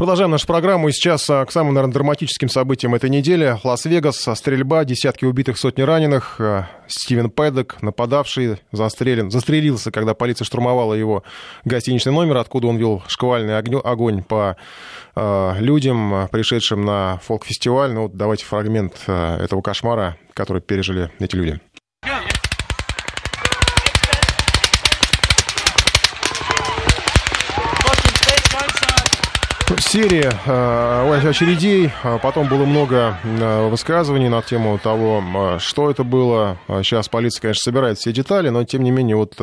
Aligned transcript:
Продолжаем 0.00 0.30
нашу 0.30 0.46
программу. 0.46 0.88
И 0.88 0.92
сейчас 0.92 1.28
а, 1.28 1.44
к 1.44 1.52
самым, 1.52 1.74
наверное, 1.74 1.92
драматическим 1.92 2.48
событиям 2.48 2.94
этой 2.94 3.10
недели. 3.10 3.58
Лас-Вегас, 3.62 4.26
стрельба, 4.34 4.86
десятки 4.86 5.26
убитых, 5.26 5.58
сотни 5.58 5.82
раненых. 5.82 6.40
А, 6.40 6.70
Стивен 6.86 7.28
Пэддок, 7.28 7.82
нападавший, 7.82 8.62
застрелен, 8.72 9.30
застрелился, 9.30 9.90
когда 9.90 10.14
полиция 10.14 10.46
штурмовала 10.46 10.94
его 10.94 11.22
гостиничный 11.66 12.12
номер, 12.12 12.38
откуда 12.38 12.68
он 12.68 12.78
вел 12.78 13.02
шквальный 13.08 13.58
огонь 13.58 14.22
по 14.22 14.56
э, 15.16 15.54
людям, 15.58 16.28
пришедшим 16.32 16.82
на 16.86 17.20
фолк-фестиваль. 17.22 17.92
Ну, 17.92 18.04
вот 18.04 18.16
давайте 18.16 18.46
фрагмент 18.46 18.94
э, 19.06 19.36
этого 19.44 19.60
кошмара, 19.60 20.16
который 20.32 20.62
пережили 20.62 21.10
эти 21.18 21.36
люди. 21.36 21.60
Серия 29.90 30.30
э, 30.46 31.28
очередей, 31.28 31.90
а 32.04 32.18
потом 32.18 32.48
было 32.48 32.64
много 32.64 33.18
э, 33.24 33.68
высказываний 33.68 34.28
на 34.28 34.40
тему 34.40 34.78
того, 34.78 35.20
э, 35.20 35.58
что 35.58 35.90
это 35.90 36.04
было. 36.04 36.58
Сейчас 36.68 37.08
полиция, 37.08 37.40
конечно, 37.40 37.62
собирает 37.64 37.98
все 37.98 38.12
детали, 38.12 38.50
но 38.50 38.62
тем 38.62 38.84
не 38.84 38.92
менее 38.92 39.16
вот 39.16 39.36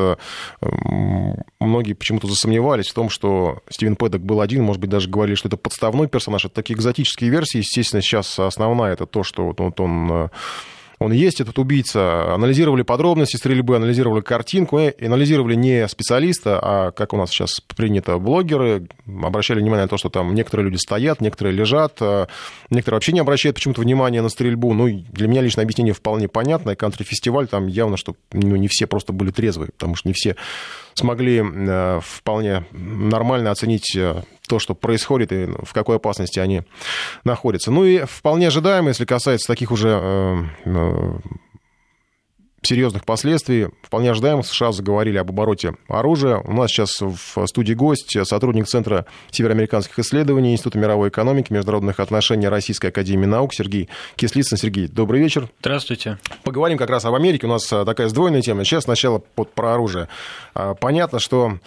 многие 1.60 1.94
почему-то 1.94 2.28
засомневались 2.28 2.88
в 2.88 2.94
том, 2.94 3.10
что 3.10 3.60
Стивен 3.70 3.98
Пэддок 3.98 4.22
был 4.22 4.40
один, 4.40 4.64
может 4.64 4.80
быть, 4.80 4.90
даже 4.90 5.10
говорили, 5.10 5.36
что 5.36 5.50
это 5.50 5.58
подставной 5.58 6.08
персонаж. 6.08 6.46
Это 6.46 6.56
такие 6.56 6.76
экзотические 6.76 7.30
версии. 7.30 7.58
Естественно, 7.58 8.02
сейчас 8.02 8.40
основная 8.40 8.94
это 8.94 9.06
то, 9.06 9.24
что 9.24 9.54
вот 9.60 9.80
он 9.82 10.30
он 11.00 11.12
есть, 11.12 11.42
этот 11.42 11.60
убийца. 11.60 12.34
Анализировали 12.34 12.82
подробности 12.82 13.36
стрельбы, 13.36 13.76
анализировали 13.76 14.22
картинку, 14.22 14.80
и 14.80 15.06
анализировали 15.06 15.56
не 15.56 15.88
специалиста, 15.88 16.60
а, 16.62 16.92
как 16.92 17.14
у 17.14 17.18
нас 17.18 17.30
сейчас 17.30 17.60
принято, 17.60 18.18
блогеры. 18.18 18.88
Обращали 19.06 19.60
внимание 19.60 19.84
на 19.84 19.90
то, 19.90 19.98
что 19.98 20.10
там 20.10 20.34
некоторые 20.34 20.66
люди 20.66 20.78
стоят, 20.78 21.22
некоторые 21.22 21.56
лежат, 21.56 21.98
а, 22.02 22.28
некоторые 22.72 22.98
вообще 22.98 23.12
не 23.12 23.20
обращают 23.20 23.56
почему-то 23.56 23.82
внимания 23.82 24.22
на 24.22 24.30
стрельбу. 24.30 24.74
Ну, 24.74 24.88
для 24.88 25.28
меня 25.28 25.42
лично 25.42 25.62
объяснение 25.62 25.94
вполне 25.94 26.28
понятное. 26.28 26.76
Кантри-фестиваль, 26.76 27.48
там 27.48 27.68
явно, 27.68 27.98
что 27.98 28.16
ну, 28.34 28.56
не 28.56 28.68
все 28.68 28.88
просто 28.88 29.14
были 29.14 29.30
трезвые, 29.30 29.70
потому 29.72 29.96
что 29.96 30.08
не 30.08 30.14
все 30.14 30.36
смогли 30.96 31.44
э, 31.44 32.00
вполне 32.04 32.66
нормально 32.72 33.52
оценить 33.52 33.96
э, 33.96 34.24
то, 34.48 34.60
что 34.60 34.74
происходит 34.74 35.32
и 35.32 35.46
в 35.46 35.74
какой 35.74 35.98
опасности 35.98 36.40
они 36.40 36.64
находятся. 37.24 37.72
Ну 37.72 37.86
и 37.86 38.06
вполне 38.06 38.48
ожидаемо, 38.48 38.90
если 38.90 39.06
касается 39.06 39.48
таких 39.48 39.72
уже 39.72 40.00
э, 40.66 41.20
серьезных 42.62 43.06
последствий. 43.06 43.68
Вполне 43.82 44.12
ожидаемо 44.12 44.44
США 44.44 44.72
заговорили 44.72 45.18
об 45.18 45.30
обороте 45.30 45.76
оружия. 45.88 46.38
У 46.38 46.54
нас 46.54 46.70
сейчас 46.70 47.00
в 47.00 47.46
студии 47.48 47.74
гость, 47.74 48.18
сотрудник 48.26 48.68
Центра 48.68 49.06
североамериканских 49.32 49.98
исследований 50.00 50.54
Института 50.54 50.78
мировой 50.78 51.10
экономики, 51.10 51.54
международных 51.54 52.00
отношений 52.00 52.48
Российской 52.48 52.88
Академии 52.88 53.26
Наук 53.26 53.54
Сергей 53.54 53.90
Кислицын. 54.16 54.58
Сергей, 54.58 54.88
добрый 54.88 55.22
вечер. 55.22 55.50
Здравствуйте. 55.60 56.18
Поговорим 56.44 56.78
как 56.78 56.90
раз 56.90 57.06
об 57.06 57.14
Америке. 57.14 57.48
У 57.48 57.50
нас 57.50 57.66
такая 57.68 58.10
сдвоенная 58.10 58.42
тема. 58.42 58.64
Сейчас 58.64 58.84
сначала 58.84 59.20
под, 59.20 59.54
про 59.54 59.74
оружие. 59.74 60.08
А, 60.54 60.74
понятно, 60.74 61.20
что 61.20 61.60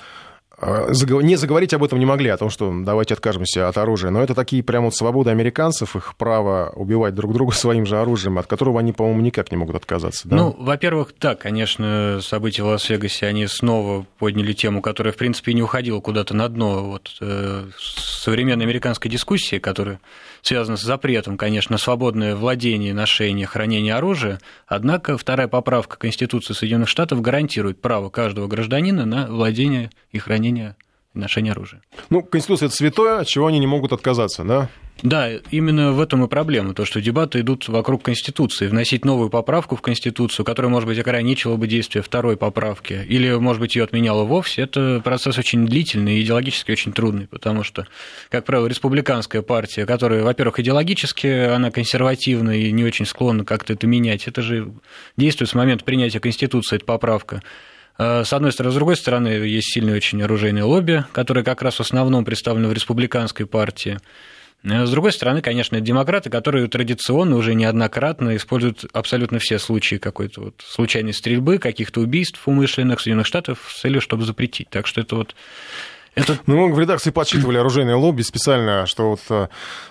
не 0.61 1.37
заговорить 1.37 1.75
об 1.75 1.85
этом 1.85 1.99
не 1.99 2.07
могли, 2.07 2.29
о 2.31 2.37
том, 2.37 2.51
что 2.51 2.73
давайте 2.85 3.15
откажемся 3.15 3.69
от 3.69 3.79
оружия. 3.79 4.11
Но 4.11 4.23
это 4.23 4.35
такие 4.35 4.63
прям 4.63 4.85
вот 4.85 4.95
свободы 4.95 5.31
американцев, 5.31 5.97
их 5.97 6.15
право 6.17 6.73
убивать 6.75 7.15
друг 7.15 7.33
друга 7.33 7.53
своим 7.55 7.87
же 7.87 7.99
оружием, 7.99 8.39
от 8.39 8.47
которого 8.47 8.81
они, 8.81 8.93
по-моему, 8.93 9.21
никак 9.21 9.51
не 9.51 9.57
могут 9.57 9.77
отказаться. 9.77 10.29
Да? 10.29 10.37
Ну, 10.37 10.57
во-первых, 10.59 11.15
да, 11.21 11.35
конечно, 11.35 12.21
события 12.23 12.63
в 12.63 12.67
Лас-Вегасе, 12.67 13.27
они 13.27 13.47
снова 13.47 14.05
подняли 14.19 14.53
тему, 14.53 14.83
которая, 14.83 15.13
в 15.13 15.17
принципе, 15.17 15.55
не 15.55 15.63
уходила 15.63 16.01
куда-то 16.01 16.35
на 16.35 16.49
дно 16.49 16.85
вот, 16.91 17.11
э, 17.21 17.67
современной 17.79 18.65
американской 18.65 19.11
дискуссии, 19.11 19.59
которая 19.59 20.01
связана 20.43 20.77
с 20.77 20.83
запретом, 20.83 21.37
конечно, 21.37 21.79
свободное 21.79 22.35
владение, 22.37 22.95
ношение, 22.95 23.47
хранение 23.47 23.95
оружия. 23.95 24.41
Однако 24.67 25.17
вторая 25.17 25.49
поправка 25.49 25.99
Конституции 25.99 26.55
Соединенных 26.55 26.89
Штатов 26.89 27.21
гарантирует 27.21 27.81
право 27.81 28.11
каждого 28.11 28.47
гражданина 28.47 29.05
на 29.05 29.27
владение 29.27 29.91
и 30.11 30.19
хранение 30.19 30.77
и 30.77 30.90
ношение 31.15 31.53
оружия. 31.53 31.83
Ну, 32.09 32.23
Конституция– 32.23 32.67
это 32.69 32.77
святое, 32.77 33.21
от 33.21 33.27
чего 33.27 33.47
они 33.47 33.59
не 33.59 33.67
могут 33.67 33.93
отказаться, 33.93 34.45
да? 34.45 34.69
Да, 35.03 35.31
именно 35.51 35.93
в 35.93 36.01
этом 36.01 36.25
и 36.25 36.29
проблема, 36.29 36.75
то, 36.75 36.85
что 36.85 37.01
дебаты 37.01 37.41
идут 37.41 37.69
вокруг 37.69 38.03
Конституции. 38.03 38.67
Вносить 38.67 39.05
новую 39.05 39.31
поправку 39.31 39.77
в 39.77 39.81
Конституцию, 39.81 40.45
которая, 40.45 40.71
может 40.71 40.87
быть, 40.87 40.99
ограничила 40.99 41.57
бы 41.57 41.67
действие 41.67 42.03
второй 42.03 42.37
поправки, 42.37 43.05
или, 43.09 43.33
может 43.35 43.61
быть, 43.61 43.77
ее 43.77 43.85
отменяла 43.85 44.25
вовсе, 44.25 44.63
это 44.63 45.01
процесс 45.03 45.39
очень 45.39 45.67
длительный 45.67 46.19
и 46.19 46.23
идеологически 46.23 46.73
очень 46.73 46.93
трудный, 46.93 47.27
потому 47.27 47.63
что, 47.63 47.87
как 48.29 48.45
правило, 48.45 48.67
республиканская 48.67 49.43
партия, 49.43 49.87
которая, 49.87 50.23
во-первых, 50.23 50.61
идеологически 50.61 51.27
она 51.27 51.71
консервативна 51.71 52.51
и 52.51 52.71
не 52.71 52.85
очень 52.85 53.07
склонна 53.07 53.45
как-то 53.45 53.73
это 53.73 53.87
менять, 53.87 54.29
это 54.29 54.43
же 54.43 54.71
действует 55.17 55.49
с 55.49 55.55
момента 55.55 55.85
принятия 55.85 56.21
Конституции, 56.21 56.77
эта 56.77 56.85
поправка. 56.85 57.43
А, 58.03 58.25
с 58.25 58.33
одной 58.33 58.51
стороны. 58.51 58.73
С 58.73 58.77
другой 58.77 58.97
стороны, 58.97 59.29
есть 59.29 59.75
сильное 59.75 59.97
очень 59.97 60.23
оружейное 60.23 60.65
лобби, 60.65 61.05
которое 61.13 61.45
как 61.45 61.61
раз 61.61 61.77
в 61.77 61.81
основном 61.81 62.25
представлено 62.25 62.69
в 62.69 62.73
республиканской 62.73 63.45
партии. 63.45 63.99
Э, 64.63 64.87
с 64.87 64.91
другой 64.91 65.13
стороны, 65.13 65.43
конечно, 65.43 65.79
демократы, 65.83 66.31
которые 66.31 66.67
традиционно 66.69 67.37
уже 67.37 67.55
неоднократно 67.55 68.37
используют 68.37 68.87
абсолютно 68.95 69.39
все 69.39 69.59
случаи 69.59 69.97
какой-то 69.97 70.45
вот 70.45 70.55
случайной 70.67 71.13
стрельбы, 71.13 71.59
каких-то 71.59 72.01
убийств 72.01 72.41
умышленных 72.49 73.01
Соединенных 73.01 73.27
Штатах 73.27 73.59
с 73.69 73.83
целью, 73.83 74.01
чтобы 74.01 74.25
запретить. 74.25 74.71
Так 74.71 74.87
что 74.87 75.03
это 75.03 75.17
вот 75.17 75.35
это... 76.15 76.39
Ну, 76.47 76.69
мы 76.69 76.75
в 76.75 76.79
редакции 76.79 77.11
подсчитывали 77.11 77.59
оружейное 77.59 77.97
лобби 77.97 78.23
специально, 78.23 78.87
что 78.87 79.11
вот 79.11 79.21
э, 79.31 79.49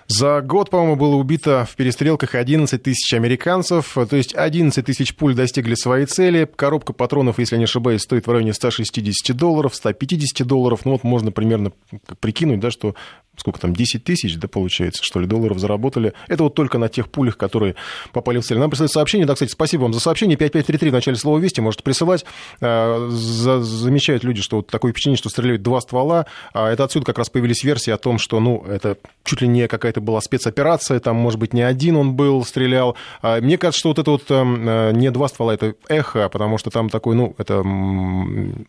за 0.08 0.42
год, 0.42 0.70
по-моему, 0.70 0.96
было 0.96 1.16
убито 1.16 1.68
в 1.70 1.76
перестрелках 1.76 2.36
11 2.36 2.82
тысяч 2.82 3.14
американцев, 3.14 3.94
то 3.94 4.16
есть 4.16 4.36
11 4.36 4.86
тысяч 4.86 5.16
пуль 5.16 5.34
достигли 5.34 5.76
своей 5.76 6.06
цели. 6.06 6.50
Коробка 6.56 6.94
патронов, 6.94 7.40
если 7.40 7.58
не 7.58 7.64
ошибаюсь, 7.64 8.02
стоит 8.02 8.28
в 8.28 8.32
районе 8.32 8.54
160 8.54 9.36
долларов, 9.36 9.76
150 9.76 10.46
долларов. 10.46 10.82
Ну, 10.84 10.92
вот 10.94 11.04
можно 11.04 11.32
примерно 11.32 11.72
прикинуть, 12.20 12.60
да, 12.60 12.72
что 12.72 12.96
сколько 13.40 13.60
там, 13.60 13.74
10 13.74 14.04
тысяч, 14.04 14.38
да, 14.38 14.48
получается, 14.48 15.04
что 15.04 15.20
ли, 15.20 15.28
долларов 15.28 15.60
заработали. 15.60 16.14
Это 16.28 16.44
вот 16.44 16.56
только 16.56 16.78
на 16.78 16.90
тех 16.90 17.10
пулях, 17.10 17.38
которые 17.38 17.76
попали 18.12 18.40
в 18.40 18.46
цель. 18.46 18.58
Нам 18.58 18.70
присылают 18.70 18.92
сообщение, 18.92 19.26
да, 19.26 19.34
кстати, 19.34 19.52
спасибо 19.52 19.84
вам 19.84 19.94
за 19.94 20.00
сообщение, 20.00 20.38
5533 20.38 20.90
в 20.90 20.94
начале 20.94 21.18
слова 21.18 21.40
«Вести» 21.40 21.62
можете 21.62 21.84
присылать. 21.84 22.26
А, 22.62 23.10
замечают 23.10 24.24
люди, 24.24 24.42
что 24.42 24.58
вот 24.58 24.68
такое 24.68 24.92
впечатление, 24.92 25.18
что 25.18 25.30
стреляют 25.30 25.62
два 25.62 25.82
ствола. 25.82 26.26
А 26.54 26.70
это 26.70 26.84
отсюда 26.84 27.06
как 27.06 27.18
раз 27.18 27.30
появились 27.30 27.64
версии 27.64 27.92
о 27.92 27.98
том, 27.98 28.20
что, 28.20 28.40
ну, 28.40 28.64
это 28.68 28.98
чуть 29.24 29.42
ли 29.42 29.48
не 29.48 29.68
какая-то 29.68 30.02
была 30.02 30.22
спецоперация, 30.22 31.00
там, 31.00 31.16
может 31.16 31.40
быть, 31.40 31.54
не 31.54 31.62
один 31.62 31.96
он 31.96 32.14
был, 32.14 32.44
стрелял. 32.44 32.96
А 33.22 33.40
мне 33.40 33.58
кажется, 33.58 33.80
что 33.80 33.90
вот 33.90 34.00
это 34.00 34.12
вот 34.12 34.30
эм, 34.30 34.68
э, 34.68 34.92
не 34.94 35.12
два 35.12 35.28
ствола, 35.28 35.54
это 35.54 35.76
эхо, 35.88 36.30
потому 36.30 36.58
что 36.58 36.70
там 36.70 36.90
такое, 36.90 37.16
ну, 37.16 37.36
это 37.38 37.64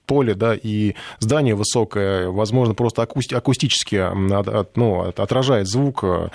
поле, 0.06 0.34
да, 0.34 0.54
и 0.54 0.94
здание 1.18 1.54
высокое, 1.54 2.28
возможно, 2.28 2.74
просто 2.74 3.02
акустически 3.02 3.96
ну, 4.76 5.02
отражает 5.02 5.68
звук, 5.68 6.04
э, 6.04 6.28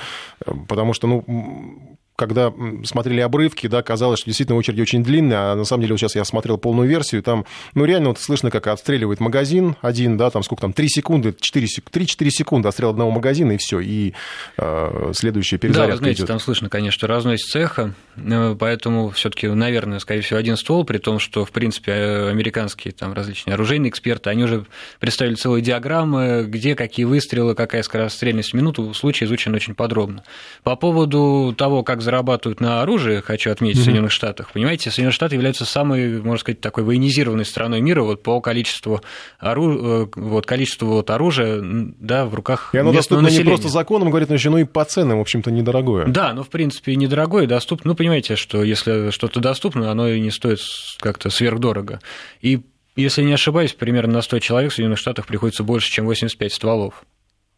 потому 0.68 0.94
что, 0.94 1.08
ну, 1.08 1.98
когда 2.16 2.54
смотрели 2.84 3.20
обрывки, 3.20 3.68
да, 3.68 3.82
казалось, 3.82 4.20
что 4.20 4.28
действительно 4.28 4.58
очередь 4.58 4.80
очень 4.80 5.04
длинная, 5.04 5.52
а 5.52 5.56
на 5.56 5.66
самом 5.66 5.82
деле 5.82 5.94
вот 5.94 6.00
сейчас 6.00 6.16
я 6.16 6.24
смотрел 6.24 6.58
полную 6.58 6.88
версию, 6.88 7.24
там, 7.24 7.46
ну, 7.74 7.86
реально 7.86 8.10
вот 8.10 8.20
слышно, 8.20 8.52
как 8.52 8.68
отстреливает 8.68 9.20
магазин 9.20 9.76
один, 9.82 10.18
да, 10.18 10.30
там 10.30 10.44
сколько 10.44 10.62
там, 10.62 10.74
3 10.74 10.88
секунды, 10.88 11.30
3-4 11.30 12.30
секунды 12.30 12.68
отстрел 12.68 12.92
одного 12.92 13.12
магазина, 13.12 13.54
и 13.54 13.58
все, 13.58 13.80
и 13.80 14.14
э, 14.58 15.12
следующая 15.14 15.58
перезарядка 15.58 15.92
Да, 15.94 15.98
знаете, 15.98 16.20
идет. 16.20 16.28
там 16.28 16.40
слышно, 16.40 16.70
конечно, 16.70 17.08
разносится 17.08 17.60
эхо, 17.60 17.94
э, 18.16 18.56
поэтому 18.58 19.10
все 19.10 19.30
таки 19.30 19.48
наверное, 19.48 20.00
скорее 20.00 20.22
всего, 20.22 20.40
один 20.40 20.58
ствол, 20.58 20.86
при 20.86 21.00
том, 21.00 21.20
что, 21.20 21.44
в 21.44 21.52
принципе, 21.52 21.92
э, 21.92 22.30
американские 22.30 22.94
там 22.94 23.14
различные 23.14 23.56
оружейные 23.56 23.90
эксперты, 23.90 24.30
они 24.30 24.44
уже 24.44 24.66
представили 25.00 25.36
целые 25.36 25.62
диаграммы, 25.62 26.46
где 26.48 26.76
какие 26.76 27.06
выстрелы, 27.06 27.56
какая 27.56 27.84
скорострельность 27.84 28.52
в 28.52 28.54
минуту, 28.54 28.94
случай 28.94 29.26
изучен 29.26 29.54
очень 29.54 29.76
подробно. 29.76 30.24
По 30.64 30.76
поводу 30.76 31.54
того, 31.58 31.84
как 31.84 32.02
зарабатывают 32.06 32.62
на 32.62 32.82
оружии, 32.82 33.20
хочу 33.20 33.52
отметить, 33.52 33.80
mm-hmm. 33.80 33.82
в 33.82 33.84
Соединенных 33.84 34.12
Штатах. 34.12 34.52
Понимаете, 34.54 34.90
Соединенные 34.90 35.14
Штаты 35.14 35.36
являются 35.36 35.66
самой, 35.66 36.22
можно 36.22 36.40
сказать, 36.40 36.62
такой 36.62 36.84
военизированной 36.84 37.46
страной 37.46 37.82
мира 37.82 38.04
вот 38.04 38.24
по 38.24 38.40
количеству, 38.40 39.02
ору... 39.40 40.04
Э, 40.04 40.08
вот, 40.16 40.46
количеству 40.46 40.88
вот 40.88 41.10
оружия 41.10 41.60
да, 41.62 42.26
в 42.26 42.34
руках 42.34 42.70
И 42.74 42.78
оно 42.78 42.94
доступно 42.94 43.24
населения. 43.24 43.44
не 43.46 43.50
просто 43.50 43.70
законом, 43.70 44.10
говорит, 44.10 44.30
но 44.30 44.36
еще 44.36 44.50
ну 44.50 44.60
и 44.60 44.64
по 44.64 44.86
ценам, 44.86 45.18
в 45.18 45.22
общем-то, 45.22 45.52
недорогое. 45.52 46.08
Да, 46.08 46.34
ну, 46.34 46.44
в 46.44 46.50
принципе, 46.50 46.96
недорогое, 46.96 47.48
доступно. 47.48 47.90
Ну, 47.90 47.96
понимаете, 47.96 48.36
что 48.36 48.64
если 48.64 49.10
что-то 49.10 49.42
доступно, 49.42 49.92
оно 49.92 50.08
и 50.08 50.20
не 50.20 50.32
стоит 50.32 50.60
как-то 51.00 51.30
сверхдорого. 51.30 52.00
И 52.42 52.62
если 52.96 53.24
не 53.24 53.34
ошибаюсь, 53.34 53.74
примерно 53.74 54.14
на 54.14 54.22
100 54.22 54.40
человек 54.40 54.72
в 54.72 54.76
Соединенных 54.76 55.00
Штатах 55.00 55.28
приходится 55.28 55.64
больше, 55.64 55.92
чем 55.92 56.06
85 56.06 56.54
стволов. 56.54 57.04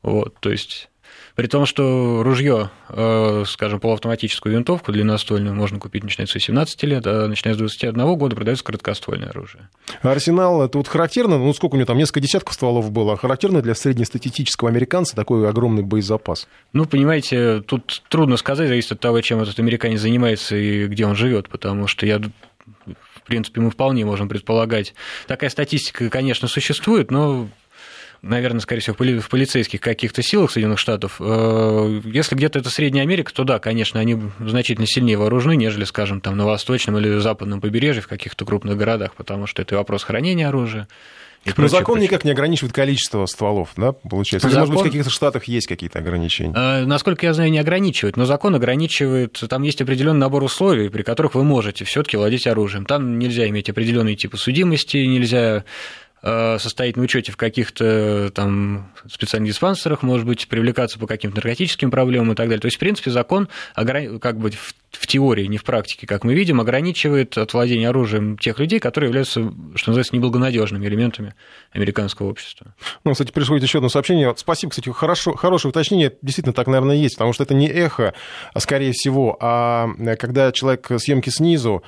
Вот, 0.02 0.36
то 0.40 0.52
есть 0.52 0.90
При 1.38 1.46
том, 1.46 1.68
что 1.68 2.24
ружье, 2.24 2.72
э, 2.90 3.44
скажем, 3.46 3.80
полуавтоматическую 3.80 4.56
винтовку 4.56 4.92
длинноствольную 4.92 5.54
можно 5.54 5.78
купить 5.78 6.04
начинается 6.04 6.40
с 6.40 6.44
17 6.44 6.82
лет, 6.82 7.06
а 7.06 7.28
начиная 7.28 7.54
с 7.54 7.60
21 7.60 8.16
года 8.16 8.36
продается 8.36 8.64
короткоствольное 8.64 9.30
оружие. 9.30 9.70
Арсенал, 10.02 10.64
это 10.64 10.80
вот 10.80 10.88
характерно, 10.88 11.38
ну 11.38 11.54
сколько 11.54 11.76
у 11.76 11.78
него 11.78 11.86
там, 11.86 12.00
несколько 12.00 12.22
десятков 12.22 12.56
стволов 12.56 12.90
было, 12.90 13.14
а 13.14 13.18
характерно 13.18 13.62
для 13.62 13.76
среднестатистического 13.76 14.72
американца 14.72 15.16
такой 15.16 15.48
огромный 15.48 15.84
боезапас? 15.84 16.48
Ну, 16.74 16.88
понимаете, 16.88 17.62
тут 17.62 18.02
трудно 18.10 18.38
сказать, 18.38 18.70
зависит 18.70 18.94
от 18.94 19.00
того, 19.00 19.22
чем 19.22 19.40
этот 19.40 19.60
американец 19.60 20.00
занимается 20.00 20.56
и 20.56 20.88
где 20.88 21.06
он 21.06 21.16
живет, 21.16 21.50
потому 21.50 21.86
что 21.86 22.08
я 22.08 22.20
в 22.88 23.28
принципе, 23.28 23.62
мы 23.62 23.70
вполне 23.70 24.06
можем 24.06 24.28
предполагать. 24.28 24.96
Такая 25.28 25.52
статистика, 25.52 26.10
конечно, 26.10 26.48
существует, 26.48 27.12
но 27.12 27.50
наверное, 28.22 28.60
скорее 28.60 28.82
всего, 28.82 28.96
в 28.96 29.30
полицейских 29.30 29.82
каких-то 29.82 30.22
силах 30.22 30.52
Соединенных 30.52 30.80
Штатов. 30.80 31.18
Э, 31.20 32.02
если 32.06 32.36
где-то 32.36 32.60
это 32.60 32.70
Средняя 32.70 33.04
Америка, 33.04 33.34
то 33.34 33.44
да, 33.44 33.60
конечно, 33.60 34.00
они 34.00 34.20
значительно 34.40 34.88
сильнее 34.88 35.18
вооружены, 35.18 35.56
нежели, 35.56 35.84
скажем, 35.84 36.22
там 36.22 36.38
на 36.38 36.46
восточном 36.46 36.98
или 36.98 37.20
западном 37.20 37.62
побережье 37.62 38.02
в 38.02 38.08
каких-то 38.08 38.46
крупных 38.46 38.78
городах, 38.78 39.14
потому 39.16 39.48
что 39.48 39.62
это 39.62 39.76
вопрос 39.76 40.04
хранения 40.04 40.48
оружия. 40.48 40.88
Но 41.46 41.54
прочее, 41.54 41.80
закон 41.80 41.96
прочее. 41.96 42.10
никак 42.10 42.26
не 42.26 42.32
ограничивает 42.32 42.74
количество 42.74 43.26
стволов, 43.26 43.70
да, 43.78 43.94
получается? 43.94 44.48
Или, 44.48 44.56
закон... 44.56 44.70
может 44.70 44.74
быть, 44.74 44.82
в 44.82 44.92
каких-то 44.92 45.10
штатах 45.10 45.46
есть 45.46 45.68
какие-то 45.68 46.00
ограничения? 46.00 46.54
Э, 46.56 46.86
насколько 46.86 47.26
я 47.26 47.34
знаю, 47.34 47.52
не 47.52 47.60
ограничивает, 47.60 48.18
но 48.18 48.26
закон 48.26 48.56
ограничивает, 48.56 49.42
там 49.50 49.64
есть 49.64 49.82
определенный 49.82 50.20
набор 50.20 50.44
условий, 50.44 50.90
при 50.90 51.04
которых 51.04 51.36
вы 51.36 51.44
можете 51.44 51.86
все 51.86 52.04
таки 52.04 52.18
владеть 52.18 52.48
оружием. 52.48 52.86
Там 52.86 53.18
нельзя 53.18 53.48
иметь 53.48 53.70
определенные 53.70 54.16
типы 54.16 54.38
судимости, 54.38 54.98
нельзя 54.98 55.64
состоять 56.22 56.98
на 56.98 57.04
учете 57.04 57.32
в 57.32 57.38
каких-то 57.38 58.32
там 58.34 58.92
специальных 59.10 59.52
диспансерах, 59.52 60.04
может 60.04 60.26
быть, 60.26 60.48
привлекаться 60.48 61.00
по 61.00 61.08
каким-то 61.08 61.38
наркотическим 61.38 61.92
проблемам 61.92 62.32
и 62.32 62.36
так 62.36 62.48
далее. 62.48 62.60
То 62.62 62.68
есть, 62.68 62.78
в 62.78 62.80
принципе, 62.80 63.12
закон 63.12 63.48
как 63.76 64.38
бы 64.40 64.52
в 64.92 65.06
теории, 65.06 65.46
не 65.46 65.58
в 65.58 65.64
практике, 65.64 66.08
как 66.08 66.24
мы 66.24 66.34
видим, 66.34 66.60
ограничивает 66.60 67.38
от 67.38 67.54
владения 67.54 67.90
оружием 67.90 68.38
тех 68.38 68.58
людей, 68.58 68.80
которые 68.80 69.10
являются, 69.10 69.54
что 69.76 69.92
называется, 69.92 70.16
неблагонадежными 70.16 70.88
элементами 70.88 71.36
американского 71.72 72.30
общества. 72.30 72.74
Ну, 73.04 73.12
кстати, 73.12 73.32
пришло 73.32 73.58
еще 73.58 73.78
одно 73.78 73.90
сообщение. 73.90 74.34
Спасибо, 74.38 74.72
кстати, 74.72 74.90
хорошо, 74.92 75.34
хорошее 75.34 75.70
уточнение. 75.70 76.14
Действительно, 76.22 76.54
так, 76.54 76.68
наверное, 76.68 76.96
есть, 76.96 77.16
потому 77.16 77.34
что 77.34 77.44
это 77.44 77.54
не 77.54 77.70
эхо, 77.70 78.14
а 78.54 78.60
скорее 78.60 78.92
всего, 78.94 79.38
а 79.40 79.90
когда 80.18 80.52
человек 80.52 80.90
съемки 80.98 81.30
снизу, 81.30 81.84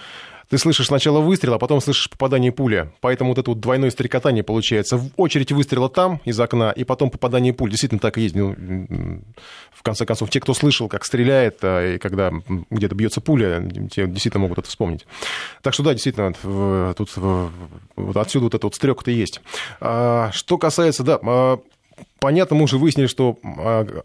ты 0.49 0.57
слышишь 0.57 0.87
сначала 0.87 1.19
выстрел, 1.19 1.53
а 1.53 1.59
потом 1.59 1.79
слышишь 1.79 2.09
попадание 2.09 2.51
пули. 2.51 2.91
Поэтому 3.01 3.31
вот 3.31 3.37
это 3.37 3.51
вот 3.51 3.59
двойное 3.59 3.91
стрекотание 3.91 4.43
получается. 4.43 4.97
В 4.97 5.11
очередь 5.15 5.51
выстрела 5.51 5.89
там, 5.89 6.21
из 6.25 6.39
окна, 6.39 6.71
и 6.71 6.83
потом 6.83 7.11
попадание 7.11 7.53
пуль. 7.53 7.69
Действительно 7.69 7.99
так 7.99 8.17
и 8.17 8.21
есть. 8.21 8.35
Ну, 8.35 8.55
в 9.71 9.83
конце 9.83 10.05
концов, 10.05 10.29
те, 10.31 10.39
кто 10.39 10.55
слышал, 10.55 10.87
как 10.87 11.05
стреляет, 11.05 11.59
а, 11.61 11.95
и 11.95 11.97
когда 11.99 12.33
где-то 12.71 12.95
бьется 12.95 13.21
пуля, 13.21 13.61
те 13.91 14.07
действительно 14.07 14.41
могут 14.41 14.57
это 14.57 14.67
вспомнить. 14.67 15.05
Так 15.61 15.75
что 15.75 15.83
да, 15.83 15.93
действительно, 15.93 16.33
тут 16.93 17.11
вот 17.15 18.17
отсюда 18.17 18.45
вот 18.45 18.53
этот 18.55 18.63
вот 18.63 18.75
стрек-то 18.75 19.11
есть. 19.11 19.41
А, 19.79 20.31
что 20.33 20.57
касается, 20.57 21.03
да, 21.03 21.19
а, 21.21 21.59
Понятно, 22.19 22.55
мы 22.55 22.63
уже 22.63 22.77
выяснили, 22.77 23.07
что 23.07 23.37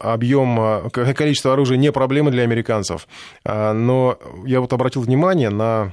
объем, 0.00 0.90
количество 0.90 1.52
оружия 1.52 1.76
не 1.76 1.92
проблема 1.92 2.32
для 2.32 2.42
американцев. 2.42 3.06
Но 3.44 4.18
я 4.44 4.60
вот 4.60 4.72
обратил 4.72 5.02
внимание 5.02 5.48
на 5.50 5.92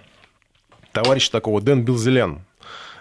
товарищ 0.92 1.30
такого 1.30 1.62
Дэн 1.62 1.84
Билзелян. 1.84 2.42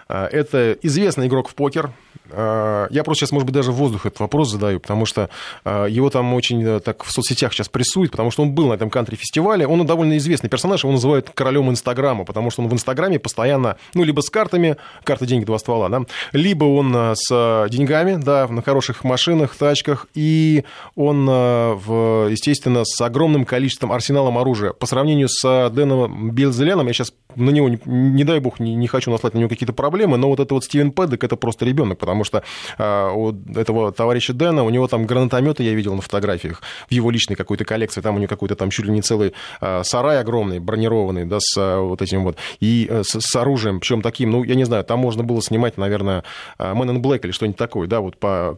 А, 0.07 0.27
это 0.27 0.77
известный 0.81 1.27
игрок 1.27 1.47
в 1.47 1.55
покер. 1.55 1.91
А, 2.31 2.87
я 2.89 3.03
просто 3.03 3.21
сейчас, 3.21 3.31
может 3.31 3.45
быть, 3.45 3.55
даже 3.55 3.71
в 3.71 3.75
воздух 3.75 4.05
этот 4.05 4.19
вопрос 4.19 4.51
задаю, 4.51 4.79
потому 4.79 5.05
что 5.05 5.29
а, 5.63 5.85
его 5.85 6.09
там 6.09 6.33
очень 6.33 6.63
э, 6.63 6.79
так 6.79 7.03
в 7.03 7.11
соцсетях 7.11 7.53
сейчас 7.53 7.69
прессуют, 7.69 8.11
потому 8.11 8.31
что 8.31 8.43
он 8.43 8.51
был 8.51 8.67
на 8.67 8.73
этом 8.73 8.89
кантри-фестивале. 8.89 9.65
Он 9.67 9.85
довольно 9.85 10.17
известный 10.17 10.49
персонаж, 10.49 10.83
его 10.83 10.91
называют 10.91 11.29
королем 11.33 11.69
Инстаграма, 11.69 12.25
потому 12.25 12.51
что 12.51 12.61
он 12.61 12.67
в 12.67 12.73
Инстаграме 12.73 13.19
постоянно, 13.19 13.77
ну, 13.93 14.03
либо 14.03 14.21
с 14.21 14.29
картами, 14.29 14.77
карты, 15.03 15.25
деньги, 15.25 15.45
два 15.45 15.57
ствола, 15.59 15.89
да, 15.89 16.01
либо 16.33 16.65
он 16.65 16.93
э, 16.95 17.13
с 17.15 17.67
деньгами, 17.69 18.15
да, 18.15 18.47
на 18.47 18.61
хороших 18.61 19.03
машинах, 19.03 19.55
тачках, 19.55 20.07
и 20.13 20.63
он, 20.95 21.27
э, 21.29 22.27
естественно, 22.31 22.83
с 22.83 22.99
огромным 23.01 23.45
количеством 23.45 23.91
арсеналом 23.91 24.37
оружия. 24.37 24.73
По 24.73 24.85
сравнению 24.85 25.29
с 25.29 25.69
Дэном 25.69 26.31
Бельзеляном, 26.31 26.87
я 26.87 26.93
сейчас 26.93 27.13
на 27.35 27.49
него, 27.49 27.69
не, 27.69 27.79
не 27.85 28.23
дай 28.23 28.39
бог, 28.39 28.59
не, 28.59 28.75
не 28.75 28.87
хочу 28.87 29.11
наслать 29.11 29.33
на 29.33 29.39
него 29.39 29.49
какие-то 29.49 29.73
проблемы, 29.73 30.17
но 30.17 30.27
вот 30.29 30.39
это 30.39 30.53
вот 30.53 30.63
Стивен 30.63 30.91
Пэддок, 30.91 31.23
это 31.23 31.35
просто 31.35 31.65
ребенок, 31.65 31.99
потому 31.99 32.23
что 32.23 32.43
а, 32.77 33.11
у 33.11 33.33
этого 33.55 33.91
товарища 33.91 34.33
Дэна, 34.33 34.63
у 34.63 34.69
него 34.69 34.87
там 34.87 35.05
гранатометы, 35.05 35.63
я 35.63 35.73
видел 35.73 35.95
на 35.95 36.01
фотографиях, 36.01 36.61
в 36.89 36.91
его 36.91 37.11
личной 37.11 37.35
какой-то 37.35 37.65
коллекции, 37.65 38.01
там 38.01 38.15
у 38.15 38.19
него 38.19 38.27
какой-то 38.27 38.55
там 38.55 38.69
чуть 38.69 38.85
ли 38.85 38.91
не 38.91 39.01
целый 39.01 39.33
а, 39.59 39.83
сарай 39.83 40.19
огромный, 40.19 40.59
бронированный, 40.59 41.25
да, 41.25 41.37
с 41.39 41.55
а, 41.57 41.79
вот 41.81 42.01
этим 42.01 42.23
вот, 42.23 42.37
и 42.59 42.87
э, 42.89 43.03
с, 43.03 43.19
с 43.19 43.35
оружием, 43.35 43.79
причем 43.79 44.01
таким, 44.01 44.31
ну, 44.31 44.43
я 44.43 44.55
не 44.55 44.63
знаю, 44.63 44.83
там 44.83 44.99
можно 44.99 45.23
было 45.23 45.41
снимать, 45.41 45.77
наверное, 45.77 46.23
Man 46.59 46.89
in 46.89 47.01
Black 47.01 47.21
или 47.23 47.31
что-нибудь 47.31 47.57
такое, 47.57 47.87
да, 47.87 48.01
вот 48.01 48.17
по 48.17 48.57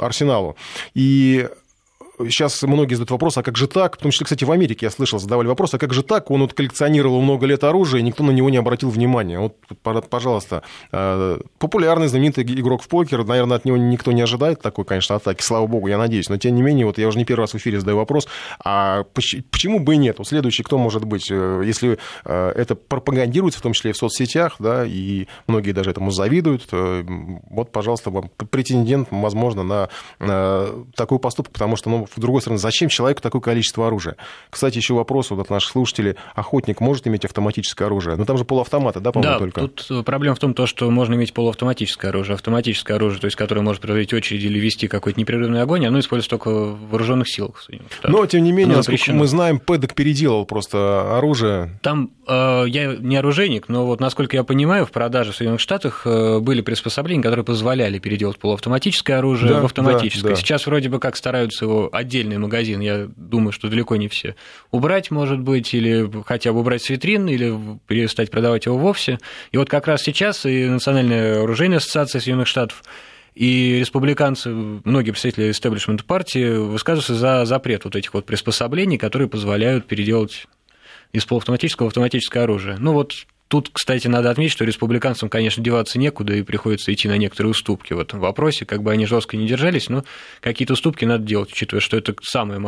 арсеналу. 0.00 0.56
И 0.94 1.48
сейчас 2.26 2.62
многие 2.62 2.94
задают 2.94 3.10
вопрос, 3.10 3.38
а 3.38 3.42
как 3.42 3.56
же 3.56 3.66
так? 3.66 3.96
В 3.96 4.00
том 4.00 4.10
числе, 4.10 4.24
кстати, 4.24 4.44
в 4.44 4.50
Америке 4.50 4.86
я 4.86 4.90
слышал, 4.90 5.18
задавали 5.18 5.46
вопрос, 5.46 5.74
а 5.74 5.78
как 5.78 5.92
же 5.92 6.02
так? 6.02 6.30
Он 6.30 6.42
вот 6.42 6.54
коллекционировал 6.54 7.20
много 7.20 7.46
лет 7.46 7.64
оружия, 7.64 8.00
и 8.00 8.02
никто 8.02 8.24
на 8.24 8.30
него 8.30 8.50
не 8.50 8.56
обратил 8.56 8.90
внимания. 8.90 9.38
Вот, 9.38 9.56
пожалуйста, 10.08 10.62
э, 10.92 11.38
популярный, 11.58 12.08
знаменитый 12.08 12.44
игрок 12.44 12.82
в 12.82 12.88
покер, 12.88 13.24
наверное, 13.24 13.56
от 13.56 13.64
него 13.64 13.76
никто 13.76 14.12
не 14.12 14.22
ожидает 14.22 14.60
такой, 14.60 14.84
конечно, 14.84 15.16
атаки, 15.16 15.42
слава 15.42 15.66
богу, 15.66 15.88
я 15.88 15.98
надеюсь. 15.98 16.28
Но, 16.28 16.36
тем 16.36 16.54
не 16.54 16.62
менее, 16.62 16.86
вот 16.86 16.98
я 16.98 17.08
уже 17.08 17.18
не 17.18 17.24
первый 17.24 17.42
раз 17.42 17.54
в 17.54 17.56
эфире 17.56 17.80
задаю 17.80 17.96
вопрос, 17.96 18.28
а 18.64 19.04
почему 19.14 19.80
бы 19.80 19.94
и 19.94 19.96
нет? 19.96 20.18
Вот 20.18 20.28
следующий, 20.28 20.62
кто 20.62 20.78
может 20.78 21.04
быть? 21.04 21.30
Э, 21.30 21.62
если 21.64 21.98
э, 22.24 22.52
это 22.54 22.74
пропагандируется, 22.74 23.60
в 23.60 23.62
том 23.62 23.72
числе 23.72 23.90
и 23.90 23.94
в 23.94 23.96
соцсетях, 23.96 24.56
да, 24.58 24.84
и 24.84 25.26
многие 25.46 25.72
даже 25.72 25.90
этому 25.90 26.10
завидуют, 26.10 26.68
вот, 26.72 27.72
пожалуйста, 27.72 28.10
вам 28.10 28.30
претендент, 28.50 29.08
возможно, 29.10 29.62
на 29.62 29.88
такой 30.94 31.18
поступок, 31.18 31.52
потому 31.52 31.76
что, 31.76 31.90
ну, 31.90 32.07
с 32.14 32.20
другой 32.20 32.40
стороны, 32.40 32.58
зачем 32.58 32.88
человеку 32.88 33.20
такое 33.20 33.40
количество 33.40 33.86
оружия? 33.86 34.16
Кстати, 34.50 34.76
еще 34.76 34.94
вопрос 34.94 35.30
вот 35.30 35.40
от 35.40 35.50
наших 35.50 35.70
слушателей. 35.70 36.16
Охотник 36.34 36.80
может 36.80 37.06
иметь 37.06 37.24
автоматическое 37.24 37.86
оружие? 37.86 38.16
Ну, 38.16 38.24
там 38.24 38.38
же 38.38 38.44
полуавтоматы, 38.44 39.00
да, 39.00 39.12
по-моему, 39.12 39.34
да, 39.34 39.38
только? 39.38 39.60
тут 39.60 39.86
э, 39.90 40.02
проблема 40.02 40.34
в 40.34 40.38
том, 40.38 40.54
что 40.66 40.90
можно 40.90 41.14
иметь 41.14 41.34
полуавтоматическое 41.34 42.10
оружие. 42.10 42.34
Автоматическое 42.34 42.96
оружие, 42.96 43.20
то 43.20 43.26
есть 43.26 43.36
которое 43.36 43.62
может 43.62 43.82
проводить 43.82 44.12
очередь 44.12 44.42
или 44.42 44.58
вести 44.58 44.88
какой-то 44.88 45.18
непрерывный 45.18 45.62
огонь, 45.62 45.86
оно 45.86 46.00
используется 46.00 46.30
только 46.30 46.50
в 46.50 46.90
вооруженных 46.90 47.28
силах. 47.28 47.64
Но, 48.02 48.26
тем 48.26 48.44
не 48.44 48.52
менее, 48.52 48.76
насколько 48.76 49.12
мы 49.12 49.26
знаем, 49.26 49.58
Пэдок 49.58 49.94
переделал 49.94 50.46
просто 50.46 51.16
оружие. 51.16 51.78
Там 51.82 52.10
э, 52.26 52.64
я 52.68 52.96
не 52.96 53.16
оружейник, 53.16 53.68
но 53.68 53.86
вот, 53.86 54.00
насколько 54.00 54.36
я 54.36 54.44
понимаю, 54.44 54.86
в 54.86 54.90
продаже 54.90 55.32
в 55.32 55.36
Соединенных 55.36 55.60
Штатах 55.60 56.02
э, 56.04 56.38
были 56.40 56.60
приспособления, 56.60 57.22
которые 57.22 57.44
позволяли 57.44 57.98
переделать 57.98 58.38
полуавтоматическое 58.38 59.18
оружие 59.18 59.54
да, 59.54 59.60
в 59.60 59.64
автоматическое. 59.64 60.30
Да, 60.30 60.36
да. 60.36 60.36
Сейчас 60.36 60.66
вроде 60.66 60.88
бы 60.88 60.98
как 60.98 61.16
стараются 61.16 61.64
его 61.64 61.88
отдельный 61.98 62.38
магазин, 62.38 62.80
я 62.80 63.08
думаю, 63.16 63.52
что 63.52 63.68
далеко 63.68 63.96
не 63.96 64.08
все, 64.08 64.34
убрать, 64.70 65.10
может 65.10 65.40
быть, 65.40 65.74
или 65.74 66.10
хотя 66.24 66.52
бы 66.52 66.60
убрать 66.60 66.82
с 66.82 66.90
витрин, 66.90 67.28
или 67.28 67.54
перестать 67.86 68.30
продавать 68.30 68.66
его 68.66 68.78
вовсе. 68.78 69.18
И 69.52 69.56
вот 69.56 69.68
как 69.68 69.86
раз 69.86 70.02
сейчас 70.02 70.46
и 70.46 70.66
Национальная 70.66 71.42
оружейная 71.42 71.78
ассоциация 71.78 72.20
Соединенных 72.20 72.48
Штатов 72.48 72.82
и 73.34 73.78
республиканцы, 73.78 74.50
многие 74.50 75.10
представители 75.10 75.50
истеблишмента 75.50 76.04
партии 76.04 76.56
высказываются 76.56 77.14
за 77.14 77.44
запрет 77.44 77.84
вот 77.84 77.94
этих 77.94 78.14
вот 78.14 78.26
приспособлений, 78.26 78.98
которые 78.98 79.28
позволяют 79.28 79.86
переделать 79.86 80.46
из 81.12 81.24
полуавтоматического 81.24 81.86
в 81.86 81.88
автоматическое 81.88 82.42
оружие. 82.42 82.76
Ну 82.78 82.92
вот 82.92 83.12
Тут, 83.48 83.70
кстати, 83.72 84.08
надо 84.08 84.30
отметить, 84.30 84.52
что 84.52 84.64
республиканцам, 84.64 85.30
конечно, 85.30 85.64
деваться 85.64 85.98
некуда, 85.98 86.34
и 86.34 86.42
приходится 86.42 86.92
идти 86.92 87.08
на 87.08 87.16
некоторые 87.16 87.50
уступки 87.50 87.94
в 87.94 87.98
этом 87.98 88.20
вопросе. 88.20 88.66
Как 88.66 88.82
бы 88.82 88.92
они 88.92 89.06
жестко 89.06 89.38
не 89.38 89.46
держались, 89.46 89.88
но 89.88 90.04
какие-то 90.40 90.74
уступки 90.74 91.06
надо 91.06 91.24
делать, 91.24 91.50
учитывая, 91.50 91.80
что 91.80 91.96
это 91.96 92.14
самое 92.22 92.60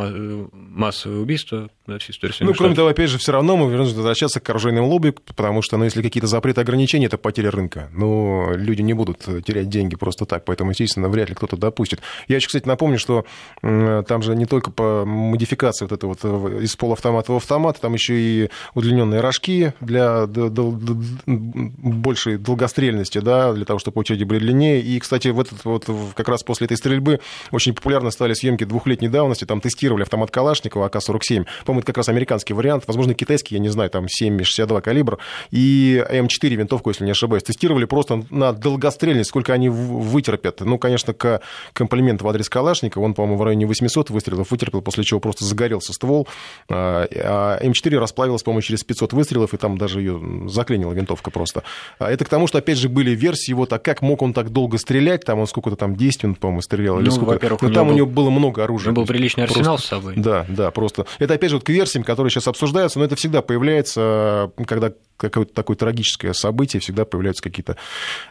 массовое 0.51 1.19
убийство 1.19 1.69
на 1.85 1.99
всей 1.99 2.13
истории 2.13 2.33
Ну, 2.39 2.53
кроме 2.55 2.73
того, 2.73 2.87
опять 2.87 3.11
же, 3.11 3.19
все 3.19 3.31
равно 3.31 3.57
мы 3.57 3.67
вынуждены 3.67 3.97
возвращаться 3.97 4.39
к 4.39 4.49
оружейным 4.49 4.85
лобби, 4.85 5.11
потому 5.11 5.61
что, 5.61 5.77
ну, 5.77 5.83
если 5.83 6.01
какие-то 6.01 6.27
запреты 6.27 6.61
ограничения, 6.61 7.05
это 7.05 7.19
потеря 7.19 7.51
рынка. 7.51 7.89
Но 7.93 8.51
люди 8.55 8.81
не 8.81 8.93
будут 8.93 9.19
терять 9.45 9.69
деньги 9.69 9.95
просто 9.95 10.25
так, 10.25 10.45
поэтому, 10.45 10.71
естественно, 10.71 11.09
вряд 11.09 11.29
ли 11.29 11.35
кто-то 11.35 11.57
допустит. 11.57 12.01
Я 12.27 12.37
еще, 12.37 12.47
кстати, 12.47 12.67
напомню, 12.67 12.97
что 12.97 13.25
там 13.61 14.23
же 14.23 14.35
не 14.35 14.45
только 14.45 14.71
по 14.71 15.05
модификации 15.05 15.85
вот 15.85 15.91
это 15.91 16.07
вот 16.07 16.25
из 16.61 16.75
полуавтомата 16.75 17.31
в 17.33 17.35
автомат, 17.35 17.79
там 17.79 17.93
еще 17.93 18.19
и 18.19 18.49
удлиненные 18.73 19.21
рожки 19.21 19.73
для 19.79 20.25
большей 20.71 22.37
долгострельности, 22.37 23.19
да, 23.19 23.53
для 23.53 23.65
того, 23.65 23.79
чтобы 23.79 23.99
очереди 23.99 24.23
были 24.23 24.39
длиннее. 24.39 24.81
И, 24.81 24.99
кстати, 24.99 25.29
в 25.29 25.39
этот, 25.39 25.63
вот, 25.65 25.89
как 26.15 26.27
раз 26.29 26.43
после 26.43 26.65
этой 26.65 26.77
стрельбы 26.77 27.19
очень 27.51 27.73
популярны 27.73 28.11
стали 28.11 28.33
съемки 28.33 28.63
двухлетней 28.63 29.09
давности, 29.09 29.45
там 29.45 29.61
тестировали 29.61 30.03
автомат 30.03 30.31
Калашникова 30.31 30.87
АК-47, 30.87 31.45
по-моему, 31.65 31.81
это 31.81 31.87
как 31.87 31.97
раз 31.97 32.09
американский 32.09 32.53
вариант, 32.53 32.83
возможно, 32.87 33.13
китайский, 33.13 33.55
я 33.55 33.61
не 33.61 33.69
знаю, 33.69 33.89
там 33.89 34.05
7,62 34.05 34.81
калибр, 34.81 35.19
и 35.51 36.03
М4 36.09 36.55
винтовку, 36.55 36.89
если 36.89 37.05
не 37.05 37.11
ошибаюсь, 37.11 37.43
тестировали 37.43 37.85
просто 37.85 38.23
на 38.29 38.53
долгострельность, 38.53 39.29
сколько 39.29 39.53
они 39.53 39.69
вытерпят. 39.69 40.61
Ну, 40.61 40.77
конечно, 40.77 41.13
к 41.13 41.41
комплимент 41.73 42.21
в 42.21 42.27
адрес 42.27 42.49
Калашникова, 42.49 43.03
он, 43.03 43.13
по-моему, 43.13 43.37
в 43.37 43.43
районе 43.43 43.65
800 43.65 44.09
выстрелов 44.09 44.51
вытерпел, 44.51 44.81
после 44.81 45.03
чего 45.03 45.19
просто 45.19 45.45
загорелся 45.45 45.93
ствол, 45.93 46.27
а, 46.69 47.07
а 47.13 47.63
М4 47.63 47.97
расплавилась, 47.97 48.43
по-моему, 48.43 48.61
через 48.61 48.83
500 48.83 49.13
выстрелов, 49.13 49.53
и 49.53 49.57
там 49.57 49.77
даже 49.77 49.99
ее 49.99 50.21
заклинила 50.61 50.93
винтовка 50.93 51.31
просто. 51.31 51.63
А 51.99 52.11
это 52.11 52.23
к 52.23 52.29
тому, 52.29 52.47
что, 52.47 52.59
опять 52.59 52.77
же, 52.77 52.87
были 52.87 53.11
версии, 53.11 53.53
вот, 53.53 53.73
а 53.73 53.79
как 53.79 54.01
мог 54.01 54.21
он 54.21 54.33
так 54.33 54.51
долго 54.51 54.77
стрелять, 54.77 55.25
там 55.25 55.39
он 55.39 55.47
сколько-то 55.47 55.75
там 55.75 55.95
10 55.95 56.23
минут, 56.23 56.39
по-моему, 56.39 56.61
стрелял, 56.61 56.99
или 56.99 57.05
ну, 57.05 57.11
сколько. 57.11 57.49
Но 57.49 57.57
ну, 57.61 57.73
там 57.73 57.89
у 57.89 57.93
него 57.93 58.05
был, 58.05 58.23
было 58.23 58.29
много 58.29 58.63
оружия. 58.63 58.93
был 58.93 59.05
приличный 59.05 59.45
арсенал 59.45 59.75
просто, 59.75 59.87
с 59.87 59.89
собой. 59.89 60.13
Да, 60.15 60.45
да, 60.47 60.71
просто. 60.71 61.05
Это, 61.19 61.33
опять 61.33 61.49
же, 61.49 61.57
вот 61.57 61.65
к 61.65 61.69
версиям, 61.69 62.03
которые 62.03 62.31
сейчас 62.31 62.47
обсуждаются, 62.47 62.99
но 62.99 63.05
это 63.05 63.15
всегда 63.15 63.41
появляется, 63.41 64.51
когда 64.67 64.93
какое-то 65.17 65.53
такое 65.53 65.77
трагическое 65.77 66.33
событие, 66.33 66.79
всегда 66.79 67.05
появляются 67.05 67.43
какие-то 67.43 67.77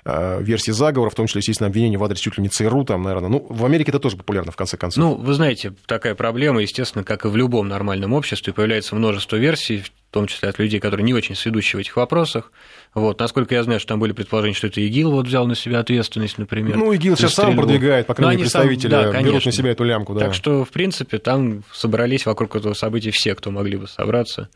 э, 0.05 0.43
версии 0.43 0.73
заговора, 0.73 1.11
в 1.11 1.15
том 1.15 1.27
числе, 1.27 1.39
естественно, 1.39 1.69
обвинения 1.69 1.99
в 1.99 2.05
адрес 2.05 2.19
чуть 2.19 2.37
ли 2.37 2.43
не 2.43 2.49
ЦРУ, 2.49 2.85
там, 2.85 3.03
наверное. 3.03 3.29
Ну, 3.29 3.47
в 3.49 3.65
Америке 3.65 3.91
это 3.91 4.01
тоже 4.01 4.17
популярно, 4.17 4.51
в 4.51 4.57
конце 4.57 4.77
концов. 4.77 5.03
Ну, 5.03 5.15
вы 5.15 5.35
знаете, 5.35 5.73
такая 5.87 6.15
проблема, 6.15 6.63
естественно, 6.63 7.05
как 7.05 7.25
и 7.25 7.29
в 7.29 7.37
любом 7.37 7.69
нормальном 7.69 8.13
обществе, 8.13 8.53
появляется 8.53 8.97
множество 8.97 9.37
версий, 9.37 9.85
в 10.11 10.13
том 10.13 10.27
числе 10.27 10.49
от 10.49 10.59
людей, 10.59 10.81
которые 10.81 11.05
не 11.05 11.15
очень 11.15 11.37
сведущие 11.37 11.79
в 11.79 11.81
этих 11.81 11.95
вопросах. 11.97 12.51
Вот. 12.95 13.21
Насколько 13.21 13.55
я 13.55 13.63
знаю, 13.63 13.79
что 13.79 13.91
там 13.91 14.01
были 14.01 14.11
предположения, 14.11 14.55
что 14.55 14.67
это 14.67 14.81
ИГИЛ 14.81 15.13
вот 15.13 15.29
взял 15.29 15.47
на 15.47 15.55
себя 15.55 15.79
ответственность, 15.79 16.37
например. 16.37 16.77
Ну, 16.77 16.93
ИГИЛ 16.93 17.17
сейчас 17.17 17.35
сам 17.35 17.55
продвигает, 17.55 18.09
по 18.09 18.15
крайней 18.15 18.39
мере, 18.39 18.51
представители 18.51 18.91
сам, 18.91 19.13
да, 19.13 19.23
берут 19.23 19.47
на 19.47 19.53
себя 19.53 19.71
эту 19.71 19.85
лямку. 19.85 20.15
Да. 20.15 20.21
Так 20.21 20.35
что, 20.35 20.65
в 20.65 20.71
принципе, 20.71 21.19
там 21.19 21.63
собрались 21.73 22.27
вокруг 22.27 22.57
этого 22.57 22.75
события 22.75 23.13
все, 23.13 23.37
кто 23.37 23.53
могли 23.53 23.77
бы 23.77 23.87
собраться. 23.87 24.49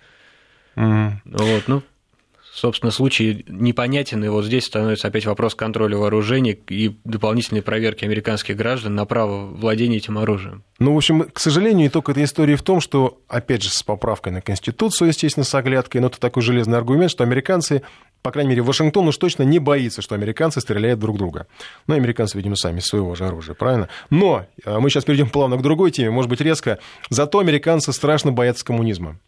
Mm. 0.74 1.12
Вот, 1.24 1.62
ну, 1.68 1.82
собственно, 2.54 2.92
случай 2.92 3.44
непонятен, 3.48 4.24
и 4.24 4.28
вот 4.28 4.44
здесь 4.44 4.66
становится 4.66 5.08
опять 5.08 5.26
вопрос 5.26 5.54
контроля 5.54 5.96
вооружений 5.96 6.58
и 6.68 6.96
дополнительной 7.04 7.62
проверки 7.62 8.04
американских 8.04 8.56
граждан 8.56 8.94
на 8.94 9.04
право 9.04 9.46
владения 9.46 9.96
этим 9.96 10.18
оружием. 10.18 10.62
Ну, 10.78 10.94
в 10.94 10.96
общем, 10.96 11.24
к 11.32 11.40
сожалению, 11.40 11.88
итог 11.88 12.08
этой 12.08 12.24
истории 12.24 12.54
в 12.54 12.62
том, 12.62 12.80
что, 12.80 13.20
опять 13.28 13.62
же, 13.62 13.70
с 13.70 13.82
поправкой 13.82 14.32
на 14.32 14.40
Конституцию, 14.40 15.08
естественно, 15.08 15.44
с 15.44 15.54
оглядкой, 15.54 16.00
но 16.00 16.06
это 16.06 16.20
такой 16.20 16.42
железный 16.42 16.78
аргумент, 16.78 17.10
что 17.10 17.24
американцы 17.24 17.82
по 18.22 18.30
крайней 18.30 18.48
мере, 18.48 18.62
Вашингтон 18.62 19.06
уж 19.06 19.18
точно 19.18 19.42
не 19.42 19.58
боится, 19.58 20.00
что 20.00 20.14
американцы 20.14 20.58
стреляют 20.62 20.98
друг 20.98 21.18
друга. 21.18 21.46
Ну, 21.86 21.94
американцы, 21.94 22.38
видимо, 22.38 22.56
сами 22.56 22.80
своего 22.80 23.14
же 23.14 23.26
оружия, 23.26 23.54
правильно? 23.54 23.90
Но 24.08 24.46
э, 24.64 24.78
мы 24.78 24.88
сейчас 24.88 25.04
перейдем 25.04 25.28
плавно 25.28 25.58
к 25.58 25.62
другой 25.62 25.90
теме, 25.90 26.08
может 26.08 26.30
быть, 26.30 26.40
резко. 26.40 26.78
Зато 27.10 27.38
американцы 27.38 27.92
страшно 27.92 28.32
боятся 28.32 28.64
коммунизма. 28.64 29.18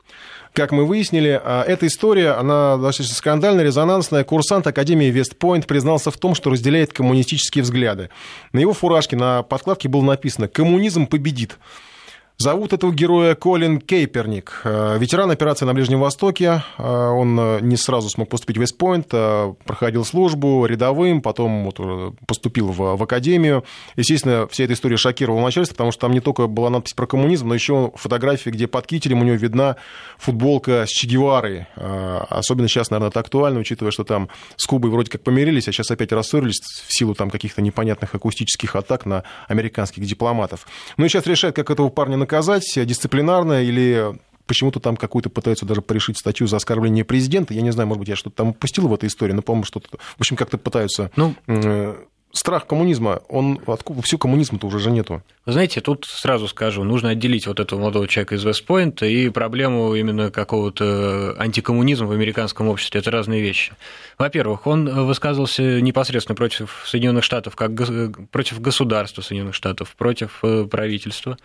Как 0.52 0.72
мы 0.72 0.86
выяснили, 0.86 1.38
а, 1.44 1.62
эта 1.64 1.86
история, 1.86 2.30
она 2.30 2.78
достаточно 2.78 3.14
скандальная, 3.14 3.64
резонансная. 3.64 4.24
Курсант 4.24 4.66
Академии 4.66 5.10
Вестпойнт 5.10 5.66
признался 5.66 6.10
в 6.10 6.16
том, 6.16 6.34
что 6.34 6.48
разделяет 6.48 6.94
коммунистические 6.94 7.62
взгляды. 7.62 8.08
На 8.52 8.60
его 8.60 8.72
фуражке 8.72 9.16
на 9.16 9.42
подкладке 9.42 9.88
было 9.88 10.02
написано 10.02 10.48
«Коммунизм 10.48 11.06
победит». 11.06 11.58
Зовут 12.38 12.74
этого 12.74 12.92
героя 12.92 13.34
Колин 13.34 13.80
Кейперник, 13.80 14.60
э, 14.64 14.98
ветеран 14.98 15.30
операции 15.30 15.64
на 15.64 15.72
Ближнем 15.72 16.00
Востоке. 16.00 16.62
Э, 16.76 17.08
он 17.08 17.40
э, 17.40 17.60
не 17.62 17.78
сразу 17.78 18.10
смог 18.10 18.28
поступить 18.28 18.58
в 18.58 18.60
Вестпойнт, 18.60 19.08
проходил 19.64 20.04
службу 20.04 20.66
рядовым, 20.66 21.22
потом 21.22 21.64
вот 21.64 22.14
поступил 22.26 22.72
в, 22.72 22.96
в 22.96 23.02
академию. 23.02 23.64
Естественно, 23.96 24.46
вся 24.48 24.64
эта 24.64 24.74
история 24.74 24.98
шокировала 24.98 25.42
начальство, 25.42 25.72
потому 25.72 25.92
что 25.92 26.02
там 26.02 26.12
не 26.12 26.20
только 26.20 26.46
была 26.46 26.68
надпись 26.68 26.92
про 26.92 27.06
коммунизм, 27.06 27.48
но 27.48 27.54
еще 27.54 27.92
фотографии, 27.94 28.50
где 28.50 28.66
под 28.66 28.86
кителем 28.86 29.22
у 29.22 29.24
него 29.24 29.36
видна 29.36 29.76
футболка 30.18 30.84
с 30.86 30.90
Че 30.90 31.06
Геварой. 31.06 31.66
Особенно 31.74 32.68
сейчас, 32.68 32.90
наверное, 32.90 33.08
это 33.08 33.20
актуально, 33.20 33.60
учитывая, 33.60 33.92
что 33.92 34.04
там 34.04 34.28
с 34.56 34.66
Кубой 34.66 34.90
вроде 34.90 35.10
как 35.10 35.22
помирились, 35.22 35.68
а 35.68 35.72
сейчас 35.72 35.90
опять 35.90 36.12
рассорились 36.12 36.60
в 36.60 36.94
силу 36.94 37.14
там 37.14 37.30
каких-то 37.30 37.62
непонятных 37.62 38.14
акустических 38.14 38.76
атак 38.76 39.06
на 39.06 39.24
американских 39.48 40.04
дипломатов. 40.04 40.66
Ну 40.98 41.06
и 41.06 41.08
сейчас 41.08 41.26
решает, 41.26 41.56
как 41.56 41.70
этого 41.70 41.88
парня 41.88 42.25
наказать 42.26 42.66
дисциплинарно 42.74 43.62
или 43.62 44.18
почему-то 44.46 44.80
там 44.80 44.96
какую-то 44.96 45.30
пытаются 45.30 45.64
даже 45.64 45.80
порешить 45.80 46.18
статью 46.18 46.46
за 46.46 46.56
оскорбление 46.56 47.04
президента. 47.04 47.54
Я 47.54 47.62
не 47.62 47.70
знаю, 47.70 47.86
может 47.86 48.00
быть, 48.00 48.08
я 48.08 48.16
что-то 48.16 48.36
там 48.36 48.48
упустил 48.48 48.88
в 48.88 48.94
этой 48.94 49.08
истории, 49.08 49.32
но, 49.32 49.42
по-моему, 49.42 49.64
что-то... 49.64 49.88
В 49.98 50.20
общем, 50.20 50.36
как-то 50.36 50.58
пытаются... 50.58 51.10
Ну, 51.16 51.34
э, 51.46 51.96
страх 52.32 52.66
коммунизма, 52.66 53.22
он 53.28 53.60
откуда 53.66 54.02
всю 54.02 54.18
коммунизма-то 54.18 54.66
уже 54.66 54.78
же 54.78 54.90
нету. 54.90 55.22
Вы 55.46 55.52
знаете, 55.52 55.80
тут 55.80 56.04
сразу 56.06 56.48
скажу, 56.48 56.84
нужно 56.84 57.10
отделить 57.10 57.46
вот 57.46 57.60
этого 57.60 57.80
молодого 57.80 58.06
человека 58.06 58.34
из 58.34 58.44
Вестпойнта 58.44 59.06
и 59.06 59.30
проблему 59.30 59.94
именно 59.94 60.30
какого-то 60.30 61.34
антикоммунизма 61.38 62.06
в 62.06 62.12
американском 62.12 62.68
обществе. 62.68 63.00
Это 63.00 63.10
разные 63.10 63.40
вещи. 63.40 63.72
Во-первых, 64.18 64.66
он 64.66 65.06
высказывался 65.06 65.80
непосредственно 65.80 66.36
против 66.36 66.84
Соединенных 66.86 67.24
Штатов, 67.24 67.56
как 67.56 67.72
против 68.30 68.60
государства 68.60 69.22
Соединенных 69.22 69.54
Штатов, 69.54 69.94
против 69.96 70.38
э, 70.42 70.64
правительства. 70.64 71.38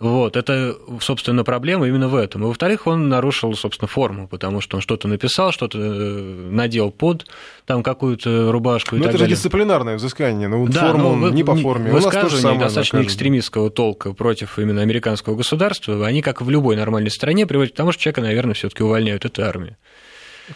Вот, 0.00 0.38
это, 0.38 0.78
собственно, 1.02 1.44
проблема 1.44 1.86
именно 1.86 2.08
в 2.08 2.14
этом. 2.14 2.42
И, 2.42 2.46
во-вторых, 2.46 2.86
он 2.86 3.10
нарушил, 3.10 3.54
собственно, 3.54 3.86
форму, 3.86 4.28
потому 4.28 4.62
что 4.62 4.78
он 4.78 4.80
что-то 4.80 5.08
написал, 5.08 5.52
что-то 5.52 5.78
э, 5.78 6.48
надел 6.50 6.90
под 6.90 7.26
там 7.66 7.82
какую-то 7.82 8.50
рубашку 8.50 8.96
и 8.96 8.98
ну, 8.98 9.04
так 9.04 9.10
это 9.10 9.18
далее. 9.18 9.36
же 9.36 9.36
дисциплинарное 9.36 9.96
взыскание, 9.96 10.48
ну, 10.48 10.66
да, 10.68 10.92
форму 10.92 11.16
ну, 11.16 11.28
не 11.28 11.44
по 11.44 11.54
форме. 11.54 11.92
Высказывания 11.92 12.58
достаточно 12.58 13.00
накажут. 13.00 13.12
экстремистского 13.12 13.68
толка 13.68 14.14
против 14.14 14.58
именно 14.58 14.80
американского 14.80 15.36
государства, 15.36 16.06
они, 16.06 16.22
как 16.22 16.40
в 16.40 16.48
любой 16.48 16.76
нормальной 16.76 17.10
стране, 17.10 17.46
приводят 17.46 17.74
к 17.74 17.76
тому, 17.76 17.92
что 17.92 18.02
человека, 18.02 18.22
наверное, 18.22 18.54
все 18.54 18.70
таки 18.70 18.82
увольняют. 18.82 19.26
Это 19.26 19.46
армия. 19.46 19.76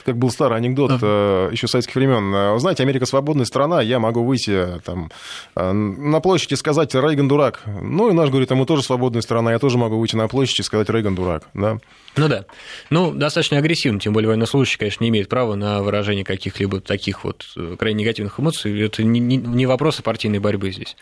Как 0.05 0.17
был 0.17 0.31
старый 0.31 0.59
анекдот 0.59 0.91
uh-huh. 0.93 1.53
еще 1.53 1.69
советских 1.69 1.95
времен. 1.95 2.35
Э, 2.35 2.59
знаете, 2.59 2.83
Америка 2.83 3.07
свободная 3.07 3.45
страна, 3.45 3.81
я 3.81 3.99
могу 3.99 4.25
выйти 4.25 4.81
там, 4.85 5.11
э, 5.55 5.73
на 5.73 6.21
площади 6.21 6.55
и 6.55 6.57
сказать 6.57 6.95
Рейган 6.95 7.29
дурак. 7.29 7.63
Ну 7.67 8.11
и 8.11 8.13
наш 8.13 8.31
говорит, 8.31 8.51
а 8.53 8.55
мы 8.55 8.67
тоже 8.67 8.83
свободная 8.83 9.23
страна, 9.23 9.53
я 9.53 9.59
тоже 9.59 9.79
могу 9.79 9.99
выйти 9.99 10.17
на 10.17 10.29
площадь 10.29 10.61
и 10.61 10.63
сказать 10.63 10.91
Рейган 10.91 11.15
дурак. 11.15 11.45
Да? 11.55 11.79
Ну 12.17 12.29
да. 12.29 12.45
Ну, 12.91 13.13
достаточно 13.13 13.59
агрессивно, 13.59 13.99
тем 13.99 14.13
более 14.13 14.29
военнослужащий, 14.29 14.79
конечно, 14.79 15.03
не 15.03 15.11
имеет 15.11 15.29
права 15.29 15.55
на 15.57 15.83
выражение 15.83 16.25
каких-либо 16.25 16.81
таких 16.81 17.25
вот 17.25 17.45
крайне 17.79 18.03
негативных 18.03 18.39
эмоций. 18.39 18.81
Это 18.81 19.03
не, 19.03 19.21
не, 19.21 19.37
не 19.37 19.67
вопросы 19.67 20.03
партийной 20.03 20.39
борьбы 20.39 20.71
здесь 20.71 20.97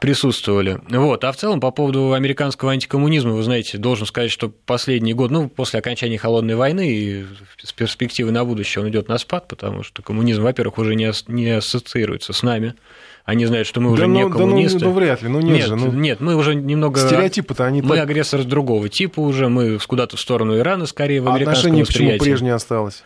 присутствовали. 0.00 0.80
Вот. 0.88 1.24
А 1.24 1.32
в 1.32 1.36
целом, 1.36 1.60
по 1.60 1.70
поводу 1.70 2.12
американского 2.12 2.72
антикоммунизма, 2.72 3.32
вы 3.32 3.42
знаете, 3.42 3.78
должен 3.78 4.06
сказать, 4.06 4.30
что 4.30 4.48
последний 4.48 5.14
год, 5.14 5.30
ну, 5.30 5.48
после 5.48 5.78
окончания 5.78 6.18
Холодной 6.18 6.54
войны 6.54 6.88
и 6.88 7.26
с 7.62 7.72
перспективы 7.72 8.32
на 8.34 8.44
будущее 8.44 8.82
он 8.82 8.90
идет 8.90 9.08
на 9.08 9.16
спад, 9.16 9.48
потому 9.48 9.82
что 9.82 10.02
коммунизм, 10.02 10.42
во-первых, 10.42 10.78
уже 10.78 10.94
не, 10.94 11.10
не 11.28 11.50
ассоциируется 11.50 12.32
с 12.32 12.42
нами. 12.42 12.74
Они 13.24 13.46
знают, 13.46 13.66
что 13.66 13.80
мы 13.80 13.90
уже 13.90 14.02
да, 14.02 14.08
не 14.08 14.24
ну, 14.24 14.30
коммунисты. 14.30 14.80
Да 14.80 14.84
ну, 14.86 14.92
ну 14.92 14.98
вряд 14.98 15.22
ли, 15.22 15.28
ну 15.28 15.40
нет, 15.40 15.56
нет 15.56 15.66
же. 15.68 15.76
Ну, 15.76 15.92
нет, 15.92 16.20
мы 16.20 16.36
уже 16.36 16.54
немного... 16.54 17.00
Стереотипы-то 17.00 17.64
они... 17.64 17.80
Мы 17.80 17.96
так... 17.96 18.04
агрессор 18.04 18.44
другого 18.44 18.90
типа 18.90 19.20
уже, 19.20 19.48
мы 19.48 19.78
куда-то 19.78 20.18
в 20.18 20.20
сторону 20.20 20.58
Ирана 20.58 20.84
скорее 20.84 21.22
в 21.22 21.28
американском 21.28 21.72
Отношение 21.72 21.86
почему 21.86 22.18
прежнее 22.18 22.54
осталось? 22.54 23.02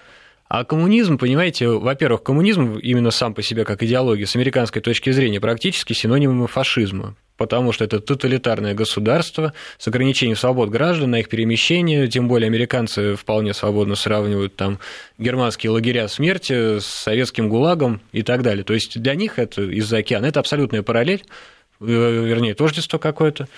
А 0.49 0.65
коммунизм, 0.65 1.19
понимаете, 1.19 1.69
во-первых, 1.69 2.23
коммунизм 2.23 2.79
именно 2.79 3.11
сам 3.11 3.35
по 3.35 3.43
себе 3.43 3.65
как 3.65 3.83
идеология 3.83 4.27
с 4.27 4.35
американской 4.35 4.81
точки 4.81 5.11
зрения 5.11 5.41
практически 5.41 5.93
синоним 5.93 6.47
фашизма 6.47 7.15
потому 7.39 7.73
что 7.73 7.85
это 7.85 8.01
тоталитарное 8.01 8.75
государство 8.75 9.55
с 9.79 9.89
ограничением 9.89 10.37
свобод 10.37 10.69
граждан 10.69 11.13
на 11.13 11.21
их 11.21 11.29
перемещение, 11.29 12.09
тем 12.09 12.29
более 12.29 12.49
американцы 12.49 13.15
вполне 13.15 13.55
свободно 13.55 13.95
сравнивают 13.95 14.57
там 14.57 14.81
германские 15.17 15.71
лагеря 15.71 16.09
смерти 16.09 16.81
с 16.81 16.85
советским 16.85 17.49
ГУЛАГом 17.49 18.01
и 18.13 18.23
так 18.23 18.43
далее. 18.43 18.65
То 18.65 18.75
есть 18.75 19.01
для 19.01 19.15
них 19.15 19.39
это 19.39 19.63
из-за 19.63 19.99
океана, 19.99 20.27
это 20.27 20.41
абсолютная 20.41 20.83
параллель, 20.83 21.23
э, 21.81 21.85
вернее, 21.85 22.55
тождество 22.55 22.99
какое-то. 22.99 23.49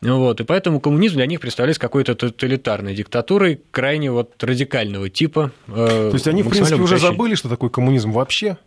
Вот, 0.00 0.40
и 0.40 0.44
поэтому 0.44 0.80
коммунизм 0.80 1.16
для 1.16 1.26
них 1.26 1.40
представляется 1.40 1.80
какой-то 1.80 2.14
тоталитарной 2.14 2.94
диктатурой 2.94 3.60
крайне 3.70 4.10
вот 4.12 4.42
радикального 4.42 5.10
типа. 5.10 5.52
Э, 5.68 6.08
То 6.10 6.14
есть 6.14 6.28
они, 6.28 6.42
в 6.42 6.48
принципе, 6.48 6.80
уже 6.80 6.98
забыли, 6.98 7.34
что 7.34 7.48
такое 7.48 7.70
коммунизм 7.70 8.12
вообще? 8.12 8.58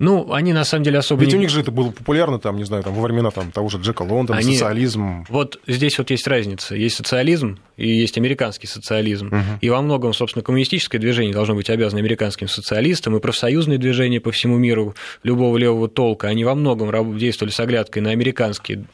Ну, 0.00 0.32
они 0.32 0.54
на 0.54 0.64
самом 0.64 0.84
деле 0.84 0.98
особо... 0.98 1.20
Ведь 1.20 1.32
не... 1.32 1.36
у 1.36 1.40
них 1.40 1.50
же 1.50 1.60
это 1.60 1.70
было 1.70 1.90
популярно, 1.90 2.38
там, 2.38 2.56
не 2.56 2.64
знаю, 2.64 2.82
там, 2.82 2.94
во 2.94 3.02
времена 3.02 3.30
там, 3.30 3.52
того 3.52 3.68
же 3.68 3.76
Джека 3.76 4.00
Лондона, 4.00 4.38
они... 4.38 4.54
социализм. 4.54 5.26
Вот 5.28 5.60
здесь 5.66 5.98
вот 5.98 6.08
есть 6.08 6.26
разница. 6.26 6.74
Есть 6.74 6.96
социализм 6.96 7.58
и 7.76 7.86
есть 7.86 8.16
американский 8.16 8.66
социализм. 8.66 9.26
Угу. 9.26 9.58
И 9.60 9.68
во 9.68 9.82
многом, 9.82 10.14
собственно, 10.14 10.42
коммунистическое 10.42 10.98
движение 10.98 11.34
должно 11.34 11.54
быть 11.54 11.68
обязано 11.68 12.00
американским 12.00 12.48
социалистам, 12.48 13.14
и 13.14 13.20
профсоюзные 13.20 13.76
движения 13.76 14.20
по 14.20 14.32
всему 14.32 14.56
миру 14.56 14.94
любого 15.22 15.58
левого 15.58 15.86
толка, 15.86 16.28
они 16.28 16.44
во 16.44 16.54
многом 16.54 17.18
действовали 17.18 17.52
с 17.52 17.60
оглядкой 17.60 18.00
на 18.00 18.08
американские 18.08 18.86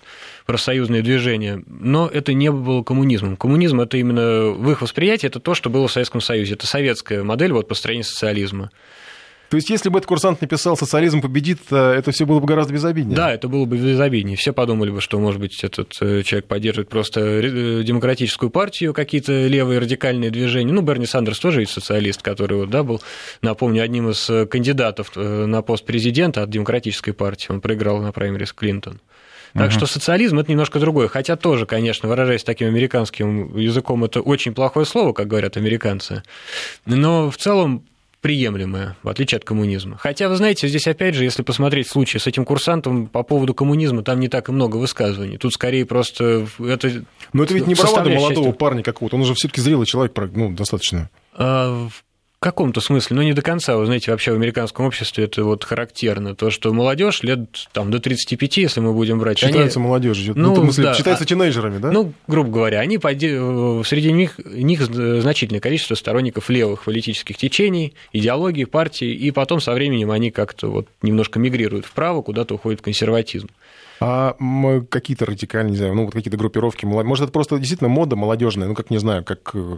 профсоюзное 0.46 1.02
движение, 1.02 1.62
но 1.66 2.08
это 2.08 2.32
не 2.32 2.50
было 2.50 2.82
коммунизмом. 2.82 3.36
Коммунизм 3.36 3.80
это 3.80 3.96
именно 3.98 4.50
в 4.50 4.70
их 4.70 4.80
восприятии 4.80 5.26
это 5.26 5.40
то, 5.40 5.54
что 5.54 5.68
было 5.68 5.88
в 5.88 5.92
Советском 5.92 6.20
Союзе. 6.20 6.54
Это 6.54 6.66
советская 6.66 7.22
модель 7.22 7.52
вот 7.52 7.68
построения 7.68 8.04
социализма. 8.04 8.70
То 9.48 9.56
есть, 9.56 9.70
если 9.70 9.88
бы 9.88 9.98
этот 9.98 10.08
курсант 10.08 10.40
написал 10.40 10.76
«социализм 10.76 11.20
победит», 11.20 11.60
э, 11.70 11.76
это 11.76 12.10
все 12.10 12.26
было 12.26 12.40
бы 12.40 12.46
гораздо 12.46 12.72
безобиднее? 12.72 13.14
Да, 13.14 13.32
это 13.32 13.48
было 13.48 13.64
бы 13.64 13.76
безобиднее. 13.76 14.36
Все 14.36 14.52
подумали 14.52 14.90
бы, 14.90 15.00
что, 15.00 15.20
может 15.20 15.40
быть, 15.40 15.62
этот 15.62 15.94
э, 16.00 16.22
человек 16.24 16.46
поддерживает 16.46 16.88
просто 16.88 17.20
э, 17.20 17.82
демократическую 17.84 18.50
партию, 18.50 18.92
какие-то 18.92 19.46
левые 19.46 19.78
радикальные 19.78 20.30
движения. 20.30 20.72
Ну, 20.72 20.82
Берни 20.82 21.06
Сандерс 21.06 21.38
тоже 21.38 21.60
ведь 21.60 21.70
социалист, 21.70 22.22
который, 22.22 22.66
да, 22.66 22.82
был, 22.82 23.00
напомню, 23.40 23.84
одним 23.84 24.10
из 24.10 24.28
кандидатов 24.48 25.12
на 25.14 25.62
пост 25.62 25.84
президента 25.84 26.42
от 26.42 26.50
демократической 26.50 27.12
партии. 27.12 27.46
Он 27.50 27.60
проиграл 27.60 28.00
на 28.00 28.10
праймерис 28.10 28.52
Клинтон. 28.52 29.00
Так 29.56 29.72
что 29.72 29.86
социализм 29.86 30.38
это 30.38 30.50
немножко 30.50 30.78
другое. 30.78 31.08
Хотя 31.08 31.36
тоже, 31.36 31.66
конечно, 31.66 32.08
выражаясь 32.08 32.44
таким 32.44 32.68
американским 32.68 33.56
языком, 33.56 34.04
это 34.04 34.20
очень 34.20 34.54
плохое 34.54 34.86
слово, 34.86 35.12
как 35.12 35.28
говорят 35.28 35.56
американцы. 35.56 36.22
Но 36.84 37.30
в 37.30 37.36
целом 37.36 37.84
приемлемое, 38.20 38.96
в 39.04 39.08
отличие 39.08 39.36
от 39.36 39.44
коммунизма. 39.44 39.98
Хотя, 39.98 40.28
вы 40.28 40.34
знаете, 40.36 40.66
здесь 40.66 40.88
опять 40.88 41.14
же, 41.14 41.22
если 41.22 41.42
посмотреть 41.42 41.88
случай 41.88 42.18
с 42.18 42.26
этим 42.26 42.44
курсантом 42.44 43.06
по 43.06 43.22
поводу 43.22 43.54
коммунизма, 43.54 44.02
там 44.02 44.18
не 44.18 44.28
так 44.28 44.48
и 44.48 44.52
много 44.52 44.78
высказываний. 44.78 45.38
Тут 45.38 45.52
скорее 45.52 45.86
просто 45.86 46.46
это... 46.58 47.04
Но 47.32 47.44
это 47.44 47.54
ведь 47.54 47.68
не 47.68 47.74
бравада 47.74 48.10
молодого 48.10 48.50
парня 48.50 48.82
какого-то, 48.82 49.14
он 49.14 49.22
уже 49.22 49.34
все 49.34 49.46
таки 49.46 49.60
зрелый 49.60 49.86
человек, 49.86 50.12
ну, 50.34 50.50
достаточно. 50.50 51.08
А, 51.34 51.88
каком-то 52.38 52.80
смысле, 52.80 53.16
но 53.16 53.22
не 53.22 53.32
до 53.32 53.42
конца. 53.42 53.76
Вы 53.76 53.86
знаете, 53.86 54.10
вообще 54.10 54.32
в 54.32 54.34
американском 54.34 54.86
обществе 54.86 55.24
это 55.24 55.42
вот 55.44 55.64
характерно. 55.64 56.34
То, 56.34 56.50
что 56.50 56.72
молодежь 56.72 57.22
лет 57.22 57.40
там, 57.72 57.90
до 57.90 57.98
35, 57.98 58.56
если 58.58 58.80
мы 58.80 58.92
будем 58.92 59.18
брать... 59.18 59.38
Считается 59.38 59.78
они... 59.78 59.88
молодежью. 59.88 60.34
Ну, 60.36 60.54
ну, 60.54 60.60
в 60.60 60.64
смысле, 60.64 60.84
да, 60.84 60.94
считается 60.94 61.24
а, 61.24 61.26
тинейджерами, 61.26 61.78
да? 61.78 61.90
Ну, 61.90 62.12
грубо 62.26 62.50
говоря, 62.50 62.80
они 62.80 62.96
э, 62.96 63.82
среди 63.84 64.12
них, 64.12 64.38
них 64.44 64.82
значительное 64.82 65.60
количество 65.60 65.94
сторонников 65.94 66.50
левых 66.50 66.84
политических 66.84 67.36
течений, 67.36 67.94
идеологии, 68.12 68.64
партий, 68.64 69.14
и 69.14 69.30
потом 69.30 69.60
со 69.60 69.72
временем 69.72 70.10
они 70.10 70.30
как-то 70.30 70.68
вот 70.68 70.88
немножко 71.02 71.38
мигрируют 71.38 71.86
вправо, 71.86 72.22
куда-то 72.22 72.54
уходят 72.54 72.80
в 72.80 72.82
консерватизм. 72.84 73.48
А 73.98 74.36
какие-то 74.90 75.24
радикальные, 75.24 75.70
не 75.70 75.76
знаю, 75.78 75.94
ну 75.94 76.04
вот 76.04 76.12
какие-то 76.12 76.36
группировки, 76.36 76.84
может, 76.84 77.24
это 77.24 77.32
просто 77.32 77.56
действительно 77.56 77.88
мода 77.88 78.14
молодежная, 78.14 78.68
ну 78.68 78.74
как 78.74 78.90
не 78.90 78.98
знаю, 78.98 79.24
как 79.24 79.52
э, 79.54 79.76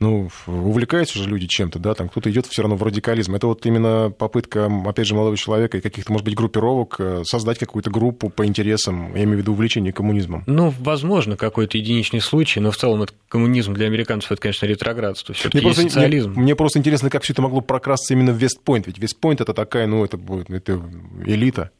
ну, 0.00 0.28
увлекаются 0.46 1.18
же 1.18 1.28
люди 1.28 1.46
чем-то, 1.46 1.78
да, 1.78 1.94
там 1.94 2.08
кто-то 2.08 2.30
идет 2.30 2.46
все 2.46 2.62
равно 2.62 2.76
в 2.76 2.82
радикализм. 2.82 3.34
Это 3.34 3.46
вот 3.46 3.64
именно 3.64 4.10
попытка, 4.10 4.70
опять 4.86 5.06
же, 5.06 5.14
молодого 5.14 5.36
человека 5.36 5.78
и 5.78 5.80
каких-то, 5.80 6.12
может 6.12 6.24
быть, 6.24 6.34
группировок 6.34 6.96
э, 6.98 7.22
создать 7.24 7.58
какую-то 7.58 7.90
группу 7.90 8.28
по 8.28 8.44
интересам, 8.44 9.14
я 9.14 9.24
имею 9.24 9.38
в 9.38 9.40
виду 9.40 9.52
увлечение 9.52 9.92
коммунизмом. 9.92 10.42
Ну, 10.46 10.72
возможно, 10.80 11.36
какой-то 11.36 11.78
единичный 11.78 12.20
случай, 12.20 12.60
но 12.60 12.70
в 12.70 12.76
целом 12.76 13.02
это 13.02 13.14
коммунизм 13.28 13.72
для 13.74 13.86
американцев 13.86 14.32
это, 14.32 14.42
конечно, 14.42 14.66
ретроградство, 14.66 15.34
все 15.34 15.48
таки 15.48 15.72
социализм. 15.72 16.30
Мне, 16.32 16.42
мне 16.42 16.56
просто 16.56 16.78
интересно, 16.80 17.08
как 17.08 17.22
все 17.22 17.32
это 17.32 17.42
могло 17.42 17.60
прокрасться 17.60 18.14
именно 18.14 18.32
в 18.32 18.36
Вестпойнт, 18.36 18.86
ведь 18.86 18.98
Вестпойнт 18.98 19.40
это 19.40 19.54
такая, 19.54 19.86
ну, 19.86 20.04
это 20.04 20.16
будет, 20.16 20.50
это 20.50 20.80
элита. 21.24 21.70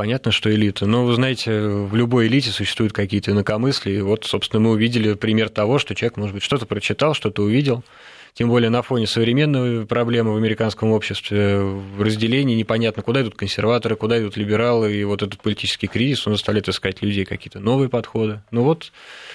Понятно, 0.00 0.32
что 0.32 0.50
элита. 0.50 0.86
Но, 0.86 1.04
вы 1.04 1.14
знаете, 1.14 1.60
в 1.60 1.94
любой 1.94 2.26
элите 2.26 2.48
существуют 2.48 2.94
какие-то 2.94 3.32
инакомыслия. 3.32 3.98
И 3.98 4.00
вот, 4.00 4.24
собственно, 4.24 4.58
мы 4.58 4.70
увидели 4.70 5.12
пример 5.12 5.50
того, 5.50 5.78
что 5.78 5.94
человек, 5.94 6.16
может 6.16 6.32
быть, 6.32 6.42
что-то 6.42 6.64
прочитал, 6.64 7.12
что-то 7.12 7.42
увидел. 7.42 7.84
Тем 8.32 8.48
более 8.48 8.70
на 8.70 8.80
фоне 8.80 9.06
современной 9.06 9.84
проблемы 9.84 10.32
в 10.32 10.38
американском 10.38 10.92
обществе, 10.92 11.58
в 11.60 12.00
разделении 12.00 12.54
непонятно, 12.56 13.02
куда 13.02 13.20
идут 13.20 13.34
консерваторы, 13.34 13.94
куда 13.94 14.18
идут 14.18 14.38
либералы, 14.38 14.90
и 14.94 15.04
вот 15.04 15.22
этот 15.22 15.38
политический 15.42 15.86
кризис, 15.86 16.26
он 16.26 16.32
заставляет 16.32 16.70
искать 16.70 17.02
людей 17.02 17.26
какие-то 17.26 17.60
новые 17.60 17.90
подходы. 17.90 18.40
Ну 18.50 18.62
вот, 18.62 18.92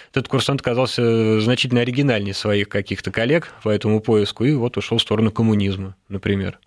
этот 0.10 0.29
курсант 0.29 0.62
оказался 0.62 1.41
значительно 1.41 1.81
оригинальнее 1.81 2.34
своих 2.34 2.69
каких-то 2.69 3.12
коллег 3.12 3.53
по 3.62 3.69
этому 3.69 4.00
поиску, 4.00 4.45
и 4.45 4.53
вот 4.55 4.77
ушел 4.77 4.98
в 4.98 5.01
сторону 5.03 5.29
коммунизма, 5.29 5.95
например. 6.10 6.57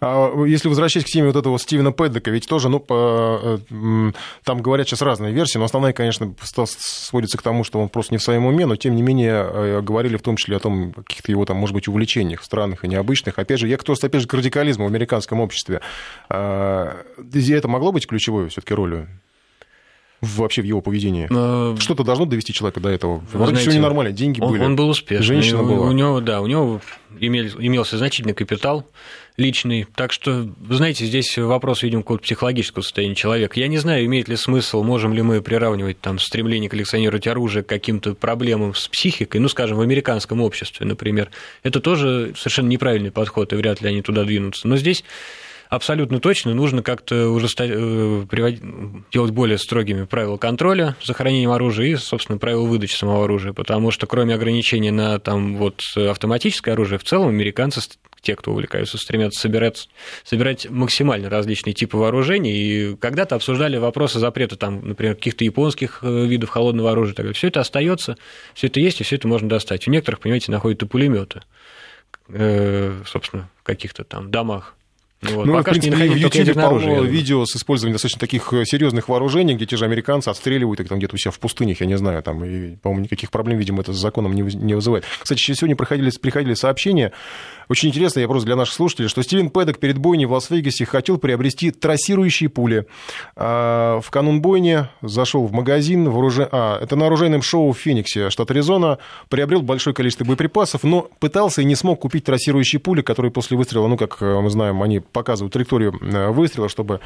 А 0.00 0.44
если 0.44 0.68
возвращаясь 0.68 1.04
к 1.04 1.08
теме 1.08 1.28
вот 1.28 1.36
этого 1.36 1.58
Стивена 1.58 1.92
Пэддека, 1.92 2.30
ведь 2.30 2.48
тоже, 2.48 2.68
ну, 2.68 2.80
по, 2.80 3.60
э, 3.70 4.12
там 4.44 4.62
говорят 4.62 4.88
сейчас 4.88 5.02
разные 5.02 5.32
версии, 5.32 5.58
но 5.58 5.64
основная, 5.64 5.92
конечно, 5.92 6.34
сводится 6.66 7.38
к 7.38 7.42
тому, 7.42 7.64
что 7.64 7.80
он 7.80 7.88
просто 7.88 8.14
не 8.14 8.18
в 8.18 8.22
своем 8.22 8.46
уме, 8.46 8.66
но, 8.66 8.76
тем 8.76 8.94
не 8.94 9.02
менее, 9.02 9.48
э, 9.52 9.80
говорили 9.82 10.16
в 10.16 10.22
том 10.22 10.36
числе 10.36 10.56
о 10.56 10.60
том, 10.60 10.92
каких-то 10.92 11.30
его 11.30 11.44
там, 11.44 11.56
может 11.56 11.74
быть, 11.74 11.88
увлечениях 11.88 12.42
странных 12.42 12.84
и 12.84 12.88
необычных. 12.88 13.38
Опять 13.38 13.60
же, 13.60 13.68
я 13.68 13.76
кто 13.76 13.92
опять 13.92 14.22
же, 14.22 14.28
к 14.28 14.34
радикализму 14.34 14.84
в 14.84 14.88
американском 14.88 15.40
обществе. 15.40 15.80
А, 16.28 17.02
это 17.32 17.68
могло 17.68 17.92
быть 17.92 18.06
ключевой 18.06 18.48
все-таки 18.48 18.74
ролью? 18.74 19.08
вообще 20.20 20.62
в 20.62 20.64
его 20.64 20.80
поведении? 20.80 21.28
Э, 21.30 21.76
Что-то 21.78 22.04
должно 22.04 22.26
довести 22.26 22.52
человека 22.52 22.80
до 22.80 22.88
этого. 22.88 23.22
Вроде 23.32 23.56
все 23.56 23.72
ненормально, 23.72 24.12
деньги 24.12 24.40
он, 24.40 24.50
были. 24.50 24.62
Он 24.62 24.76
был 24.76 24.88
успешный. 24.90 25.24
Женщина 25.24 25.62
была. 25.62 25.86
У 25.86 25.92
него, 25.92 26.20
да, 26.20 26.40
у 26.40 26.46
него 26.46 26.80
имел, 27.18 27.46
имелся 27.58 27.98
значительный 27.98 28.34
капитал 28.34 28.86
личный. 29.36 29.86
Так 29.94 30.12
что, 30.12 30.48
знаете, 30.68 31.06
здесь 31.06 31.36
вопрос, 31.38 31.82
видимо, 31.82 32.02
какого-то 32.02 32.24
психологического 32.24 32.82
состояния 32.82 33.14
человека. 33.14 33.58
Я 33.58 33.68
не 33.68 33.78
знаю, 33.78 34.04
имеет 34.06 34.28
ли 34.28 34.36
смысл, 34.36 34.82
можем 34.82 35.12
ли 35.12 35.22
мы 35.22 35.42
приравнивать 35.42 36.00
там 36.00 36.18
стремление 36.18 36.70
коллекционировать 36.70 37.26
оружие 37.26 37.62
к 37.62 37.66
каким-то 37.68 38.14
проблемам 38.14 38.74
с 38.74 38.88
психикой, 38.88 39.40
ну, 39.40 39.48
скажем, 39.48 39.78
в 39.78 39.80
американском 39.80 40.40
обществе, 40.40 40.86
например. 40.86 41.30
Это 41.62 41.80
тоже 41.80 42.32
совершенно 42.36 42.68
неправильный 42.68 43.10
подход, 43.10 43.52
и 43.52 43.56
вряд 43.56 43.80
ли 43.80 43.88
они 43.88 44.02
туда 44.02 44.24
двинутся. 44.24 44.68
Но 44.68 44.76
здесь 44.76 45.04
абсолютно 45.70 46.20
точно 46.20 46.52
нужно 46.52 46.82
как-то 46.82 47.30
уже 47.30 47.46
э, 47.58 48.26
приводить, 48.28 48.60
делать 49.12 49.30
более 49.30 49.56
строгими 49.56 50.04
правила 50.04 50.36
контроля 50.36 50.96
за 51.02 51.14
хранением 51.14 51.52
оружия 51.52 51.86
и, 51.86 51.96
собственно, 51.96 52.38
правила 52.38 52.64
выдачи 52.64 52.96
самого 52.96 53.24
оружия, 53.24 53.52
потому 53.52 53.90
что 53.90 54.06
кроме 54.06 54.34
ограничений 54.34 54.90
на 54.90 55.18
там, 55.20 55.56
вот, 55.56 55.80
автоматическое 55.96 56.74
оружие, 56.74 56.98
в 56.98 57.04
целом 57.04 57.28
американцы 57.28 57.80
те, 58.22 58.36
кто 58.36 58.52
увлекаются, 58.52 58.98
стремятся 58.98 59.40
собирать, 59.40 59.88
собирать 60.24 60.68
максимально 60.68 61.30
различные 61.30 61.74
типы 61.74 61.96
вооружений. 61.96 62.52
И 62.52 62.96
когда-то 62.96 63.34
обсуждали 63.34 63.76
вопросы 63.76 64.18
запрета, 64.18 64.56
там, 64.56 64.86
например, 64.86 65.14
каких-то 65.14 65.44
японских 65.44 66.00
э, 66.02 66.26
видов 66.26 66.50
холодного 66.50 66.92
оружия. 66.92 67.14
Так 67.14 67.34
все 67.34 67.48
это 67.48 67.60
остается, 67.60 68.16
все 68.54 68.66
это 68.66 68.80
есть, 68.80 69.00
и 69.00 69.04
все 69.04 69.16
это 69.16 69.28
можно 69.28 69.48
достать. 69.48 69.88
У 69.88 69.90
некоторых, 69.90 70.20
понимаете, 70.20 70.52
находят 70.52 70.82
и 70.82 70.86
пулеметы, 70.86 71.42
э, 72.28 73.02
собственно, 73.06 73.48
в 73.60 73.62
каких-то 73.62 74.04
там 74.04 74.30
домах. 74.30 74.76
Вот. 75.22 75.44
Ну, 75.44 75.52
Пока 75.52 75.72
в 75.72 75.74
принципе, 75.74 75.96
в 75.96 76.16
YouTube 76.16 76.54
полно 76.54 77.02
видео 77.02 77.44
с 77.44 77.54
использованием 77.54 77.94
достаточно 77.94 78.20
таких 78.20 78.50
э, 78.54 78.64
серьезных 78.64 79.10
вооружений, 79.10 79.54
где 79.54 79.66
те 79.66 79.76
же 79.76 79.84
американцы 79.84 80.30
отстреливают 80.30 80.80
их 80.80 80.88
там 80.88 80.98
где-то 80.98 81.14
у 81.14 81.18
себя 81.18 81.30
в 81.30 81.38
пустынях, 81.38 81.80
я 81.80 81.86
не 81.86 81.98
знаю, 81.98 82.22
там, 82.22 82.42
и, 82.42 82.76
по-моему, 82.76 83.04
никаких 83.04 83.30
проблем, 83.30 83.58
видимо, 83.58 83.82
это 83.82 83.92
с 83.92 83.98
законом 83.98 84.32
не, 84.32 84.42
не 84.42 84.74
вызывает. 84.74 85.04
Кстати, 85.22 85.38
сегодня 85.52 85.76
приходили, 85.76 86.10
приходили 86.10 86.54
сообщения, 86.54 87.12
очень 87.70 87.90
интересно, 87.90 88.18
я 88.18 88.26
просто 88.26 88.46
для 88.46 88.56
наших 88.56 88.74
слушателей, 88.74 89.08
что 89.08 89.22
Стивен 89.22 89.48
Пэддок 89.48 89.78
перед 89.78 89.96
бойней 89.96 90.26
в 90.26 90.32
Лас-Вегасе 90.32 90.84
хотел 90.84 91.18
приобрести 91.18 91.70
трассирующие 91.70 92.48
пули. 92.48 92.86
А, 93.36 94.00
в 94.00 94.10
канун 94.10 94.42
бойни 94.42 94.88
зашел 95.02 95.46
в 95.46 95.52
магазин, 95.52 96.10
в 96.10 96.18
оружи... 96.18 96.48
а, 96.50 96.80
это 96.82 96.96
на 96.96 97.06
оружейном 97.06 97.42
шоу 97.42 97.70
в 97.70 97.78
Фениксе, 97.78 98.28
штат 98.30 98.50
Аризона, 98.50 98.98
приобрел 99.28 99.62
большое 99.62 99.94
количество 99.94 100.24
боеприпасов, 100.24 100.82
но 100.82 101.08
пытался 101.20 101.62
и 101.62 101.64
не 101.64 101.76
смог 101.76 102.00
купить 102.00 102.24
трассирующие 102.24 102.80
пули, 102.80 103.02
которые 103.02 103.30
после 103.30 103.56
выстрела, 103.56 103.86
ну, 103.86 103.96
как 103.96 104.20
мы 104.20 104.50
знаем, 104.50 104.82
они 104.82 104.98
показывают 104.98 105.52
траекторию 105.52 105.96
э, 106.02 106.30
выстрела, 106.30 106.68
чтобы 106.68 106.98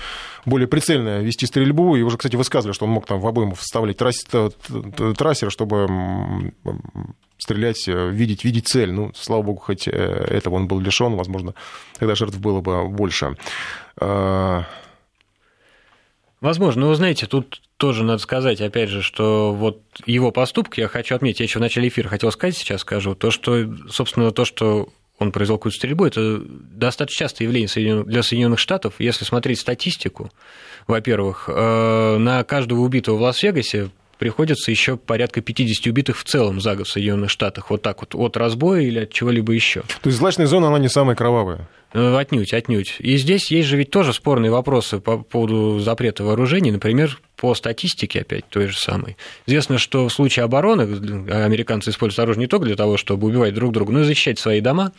более 0.46 0.66
прицельно 0.66 1.20
вести 1.20 1.44
стрельбу. 1.44 1.94
И 1.96 2.00
уже, 2.00 2.16
кстати, 2.16 2.36
высказывали, 2.36 2.72
что 2.72 2.86
он 2.86 2.92
мог 2.92 3.04
там 3.04 3.20
в 3.20 3.26
обойму 3.26 3.54
вставлять 3.54 3.98
трасс... 3.98 4.24
трассер, 4.24 5.50
чтобы 5.50 6.52
стрелять, 7.38 7.88
э, 7.88 8.10
видеть, 8.10 8.44
видеть 8.44 8.68
цель. 8.68 8.92
Ну, 8.92 9.12
слава 9.14 9.42
богу, 9.42 9.60
хоть 9.60 9.88
э, 9.88 9.90
этого 9.92 10.54
он 10.54 10.68
был 10.68 10.80
лишен, 10.80 11.14
возможно, 11.16 11.54
тогда 11.98 12.14
жертв 12.14 12.38
было 12.38 12.60
бы 12.60 12.88
больше. 12.88 13.36
А, 13.96 14.64
возможно, 16.40 16.82
но 16.82 16.88
вы 16.88 16.94
знаете, 16.94 17.26
тут 17.26 17.62
тоже 17.76 18.04
надо 18.04 18.18
сказать, 18.18 18.60
опять 18.60 18.88
же, 18.88 19.02
что 19.02 19.52
вот 19.52 19.82
его 20.06 20.30
поступки, 20.30 20.80
я 20.80 20.88
хочу 20.88 21.14
отметить, 21.14 21.40
я 21.40 21.44
еще 21.44 21.58
в 21.58 21.62
начале 21.62 21.88
эфира 21.88 22.08
хотел 22.08 22.30
сказать, 22.30 22.56
сейчас 22.56 22.82
скажу, 22.82 23.14
то, 23.14 23.30
что, 23.30 23.66
собственно, 23.88 24.30
то, 24.30 24.44
что 24.44 24.88
он 25.18 25.32
произвел 25.32 25.58
какую-то 25.58 25.78
стрельбу, 25.78 26.06
это 26.06 26.40
достаточно 26.40 27.26
частое 27.26 27.46
явление 27.46 28.04
для 28.04 28.22
Соединенных 28.22 28.58
Штатов. 28.58 28.94
Если 28.98 29.24
смотреть 29.24 29.60
статистику, 29.60 30.30
во-первых, 30.86 31.48
э, 31.48 32.16
на 32.18 32.42
каждого 32.44 32.80
убитого 32.80 33.16
в 33.16 33.22
Лас-Вегасе 33.22 33.90
приходится 34.24 34.70
еще 34.70 34.96
порядка 34.96 35.42
50 35.42 35.86
убитых 35.86 36.18
в 36.18 36.24
целом 36.24 36.58
за 36.58 36.76
год 36.76 36.86
в 36.86 36.90
Соединенных 36.90 37.28
Штатах. 37.28 37.68
Вот 37.68 37.82
так 37.82 38.00
вот, 38.00 38.14
от 38.14 38.38
разбоя 38.38 38.80
или 38.80 39.00
от 39.00 39.12
чего-либо 39.12 39.52
еще. 39.52 39.82
То 39.82 40.06
есть 40.08 40.16
злачная 40.16 40.46
зона, 40.46 40.68
она 40.68 40.78
не 40.78 40.88
самая 40.88 41.14
кровавая? 41.14 41.68
Э, 41.92 42.16
отнюдь, 42.16 42.54
отнюдь. 42.54 42.96
И 43.00 43.18
здесь 43.18 43.50
есть 43.50 43.68
же 43.68 43.76
ведь 43.76 43.90
тоже 43.90 44.14
спорные 44.14 44.50
вопросы 44.50 44.98
по 44.98 45.18
поводу 45.18 45.78
запрета 45.78 46.24
вооружений, 46.24 46.72
например, 46.72 47.20
по 47.36 47.54
статистике 47.54 48.22
опять 48.22 48.48
той 48.48 48.68
же 48.68 48.78
самой. 48.78 49.18
Известно, 49.44 49.76
что 49.76 50.08
в 50.08 50.10
случае 50.10 50.46
обороны 50.46 50.84
американцы 51.30 51.90
используют 51.90 52.20
оружие 52.20 52.44
не 52.44 52.46
только 52.46 52.64
для 52.64 52.76
того, 52.76 52.96
чтобы 52.96 53.28
убивать 53.28 53.52
друг 53.52 53.74
друга, 53.74 53.92
но 53.92 54.00
и 54.00 54.04
защищать 54.04 54.38
свои 54.38 54.62
дома. 54.62 54.92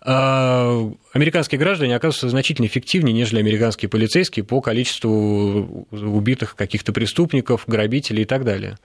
А, 0.00 0.90
американские 1.12 1.58
граждане 1.58 1.96
оказываются 1.96 2.28
значительно 2.28 2.66
эффективнее, 2.66 3.12
нежели 3.12 3.40
американские 3.40 3.88
полицейские 3.88 4.44
по 4.44 4.60
количеству 4.60 5.86
убитых 5.90 6.54
каких-то 6.54 6.92
преступников, 6.92 7.64
грабителей 7.66 8.22
и 8.22 8.26
так 8.26 8.44
далее. 8.44 8.78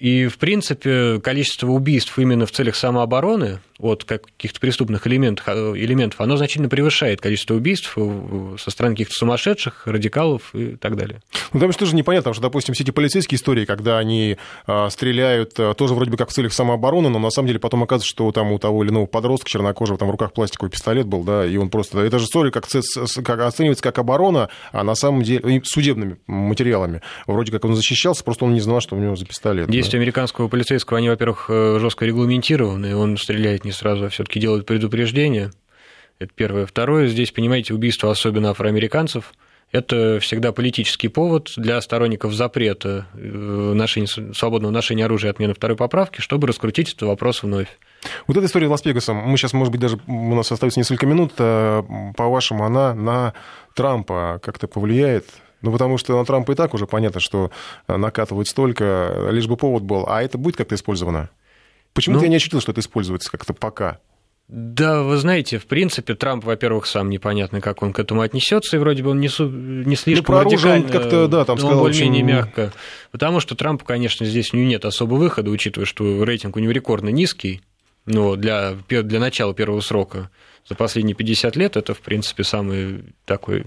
И, 0.00 0.28
в 0.28 0.38
принципе, 0.38 1.20
количество 1.20 1.68
убийств 1.68 2.18
именно 2.18 2.46
в 2.46 2.52
целях 2.52 2.74
самообороны 2.74 3.60
от 3.78 4.04
каких-то 4.04 4.60
преступных 4.60 5.06
элементов, 5.06 5.48
элементов, 5.48 6.20
оно 6.20 6.36
значительно 6.36 6.68
превышает 6.68 7.20
количество 7.20 7.54
убийств 7.54 7.96
со 8.58 8.70
стороны 8.70 8.94
каких-то 8.94 9.14
сумасшедших, 9.14 9.86
радикалов 9.86 10.54
и 10.54 10.76
так 10.76 10.96
далее. 10.96 11.22
Ну, 11.52 11.60
там 11.60 11.72
же 11.72 11.78
тоже 11.78 11.94
непонятно, 11.94 12.24
потому 12.30 12.34
что, 12.34 12.42
допустим, 12.42 12.74
все 12.74 12.84
эти 12.84 12.90
полицейские 12.90 13.36
истории, 13.36 13.64
когда 13.64 13.98
они 13.98 14.36
а, 14.66 14.90
стреляют 14.90 15.52
а, 15.58 15.74
тоже 15.74 15.94
вроде 15.94 16.10
бы 16.10 16.16
как 16.16 16.28
в 16.28 16.32
целях 16.32 16.52
самообороны, 16.52 17.08
но 17.08 17.18
на 17.18 17.30
самом 17.30 17.48
деле 17.48 17.58
потом 17.58 17.82
оказывается, 17.82 18.10
что 18.10 18.30
там 18.32 18.52
у 18.52 18.58
того 18.58 18.82
или 18.84 18.90
иного 18.90 19.06
подростка 19.06 19.48
чернокожего 19.48 19.98
там 19.98 20.08
в 20.08 20.10
руках 20.10 20.32
пластиковый 20.32 20.70
пистолет 20.70 21.06
был, 21.06 21.24
да, 21.24 21.46
и 21.46 21.56
он 21.56 21.70
просто... 21.70 22.00
Это 22.00 22.18
же 22.18 22.26
история 22.26 22.50
как, 22.50 22.66
как 23.24 23.40
оценивается 23.40 23.82
как 23.82 23.98
оборона, 23.98 24.50
а 24.72 24.84
на 24.84 24.94
самом 24.94 25.22
деле 25.22 25.62
судебными 25.64 26.18
материалами. 26.26 27.00
Вроде 27.26 27.52
как 27.52 27.64
он 27.64 27.74
защищался, 27.74 28.24
просто 28.24 28.44
он 28.44 28.54
не 28.54 28.60
знал, 28.60 28.80
что 28.80 28.96
у 28.96 28.98
него 28.98 29.16
за 29.16 29.24
пистолет. 29.24 29.70
Действия 29.70 29.89
да? 29.92 29.98
американского 29.98 30.48
полицейского, 30.48 30.98
они, 30.98 31.08
во-первых, 31.08 31.46
э, 31.48 31.78
жестко 31.80 32.04
регламентированы, 32.04 32.96
он 32.96 33.16
стреляет 33.16 33.64
не 33.64 33.72
сразу, 33.72 34.06
а 34.06 34.08
все-таки 34.08 34.40
делают 34.40 34.66
предупреждение. 34.66 35.50
Это 36.18 36.32
первое. 36.34 36.66
Второе, 36.66 37.06
здесь, 37.06 37.30
понимаете, 37.30 37.74
убийство 37.74 38.10
особенно 38.10 38.50
афроамериканцев– 38.50 39.32
это 39.72 40.18
всегда 40.20 40.52
политический 40.52 41.08
повод 41.08 41.52
для 41.56 41.80
сторонников 41.80 42.32
запрета 42.32 43.06
э, 43.14 43.18
ношения, 43.18 44.08
свободного 44.34 44.72
ношения 44.72 45.04
оружия 45.04 45.30
отмены 45.30 45.54
второй 45.54 45.76
поправки, 45.76 46.20
чтобы 46.20 46.48
раскрутить 46.48 46.88
этот 46.88 47.02
вопрос 47.02 47.44
вновь. 47.44 47.68
Вот 48.26 48.36
эта 48.36 48.46
история 48.46 48.66
Лас-Вегасом, 48.66 49.16
мы 49.16 49.36
сейчас, 49.36 49.52
может 49.52 49.70
быть, 49.70 49.80
даже 49.80 49.98
у 50.08 50.34
нас 50.34 50.50
остается 50.50 50.80
несколько 50.80 51.06
минут, 51.06 51.34
э, 51.38 51.82
по-вашему, 52.16 52.64
она 52.64 52.94
на 52.94 53.34
Трампа 53.74 54.40
как-то 54.42 54.66
повлияет? 54.66 55.26
Ну, 55.62 55.72
потому 55.72 55.98
что 55.98 56.16
на 56.16 56.24
Трампа 56.24 56.52
и 56.52 56.54
так 56.54 56.74
уже 56.74 56.86
понятно, 56.86 57.20
что 57.20 57.50
накатывают 57.86 58.48
столько, 58.48 59.28
лишь 59.30 59.46
бы 59.46 59.56
повод 59.56 59.82
был. 59.82 60.06
А 60.08 60.22
это 60.22 60.38
будет 60.38 60.56
как-то 60.56 60.74
использовано? 60.74 61.30
Почему-то 61.92 62.20
ну, 62.20 62.24
я 62.24 62.30
не 62.30 62.36
ощутил, 62.36 62.60
что 62.60 62.72
это 62.72 62.80
используется 62.80 63.30
как-то 63.30 63.52
пока. 63.52 63.98
Да, 64.48 65.02
вы 65.02 65.16
знаете, 65.16 65.58
в 65.58 65.66
принципе, 65.66 66.14
Трамп, 66.16 66.44
во-первых, 66.44 66.86
сам 66.86 67.08
непонятно, 67.08 67.60
как 67.60 67.82
он 67.82 67.92
к 67.92 68.00
этому 68.00 68.22
отнесется, 68.22 68.76
и 68.76 68.80
вроде 68.80 69.04
бы 69.04 69.10
он 69.10 69.20
не, 69.20 69.28
су- 69.28 69.48
не 69.48 69.94
слишком 69.94 70.34
ну, 70.34 70.40
радикально, 70.40 70.88
как-то, 70.88 71.28
да, 71.28 71.44
там 71.44 71.56
сказал, 71.56 71.78
более-менее 71.78 72.24
очень... 72.24 72.34
мягко. 72.34 72.72
Потому 73.12 73.38
что 73.38 73.54
Трампу, 73.54 73.84
конечно, 73.84 74.26
здесь 74.26 74.52
у 74.52 74.56
него 74.56 74.68
нет 74.68 74.84
особого 74.84 75.18
выхода, 75.18 75.50
учитывая, 75.50 75.86
что 75.86 76.24
рейтинг 76.24 76.56
у 76.56 76.58
него 76.58 76.72
рекордно 76.72 77.10
низкий, 77.10 77.62
но 78.06 78.34
для, 78.34 78.74
для 78.88 79.20
начала 79.20 79.54
первого 79.54 79.82
срока 79.82 80.30
за 80.68 80.74
последние 80.74 81.14
50 81.14 81.54
лет 81.54 81.76
это, 81.76 81.94
в 81.94 82.00
принципе, 82.00 82.42
самый 82.42 83.04
такой 83.26 83.66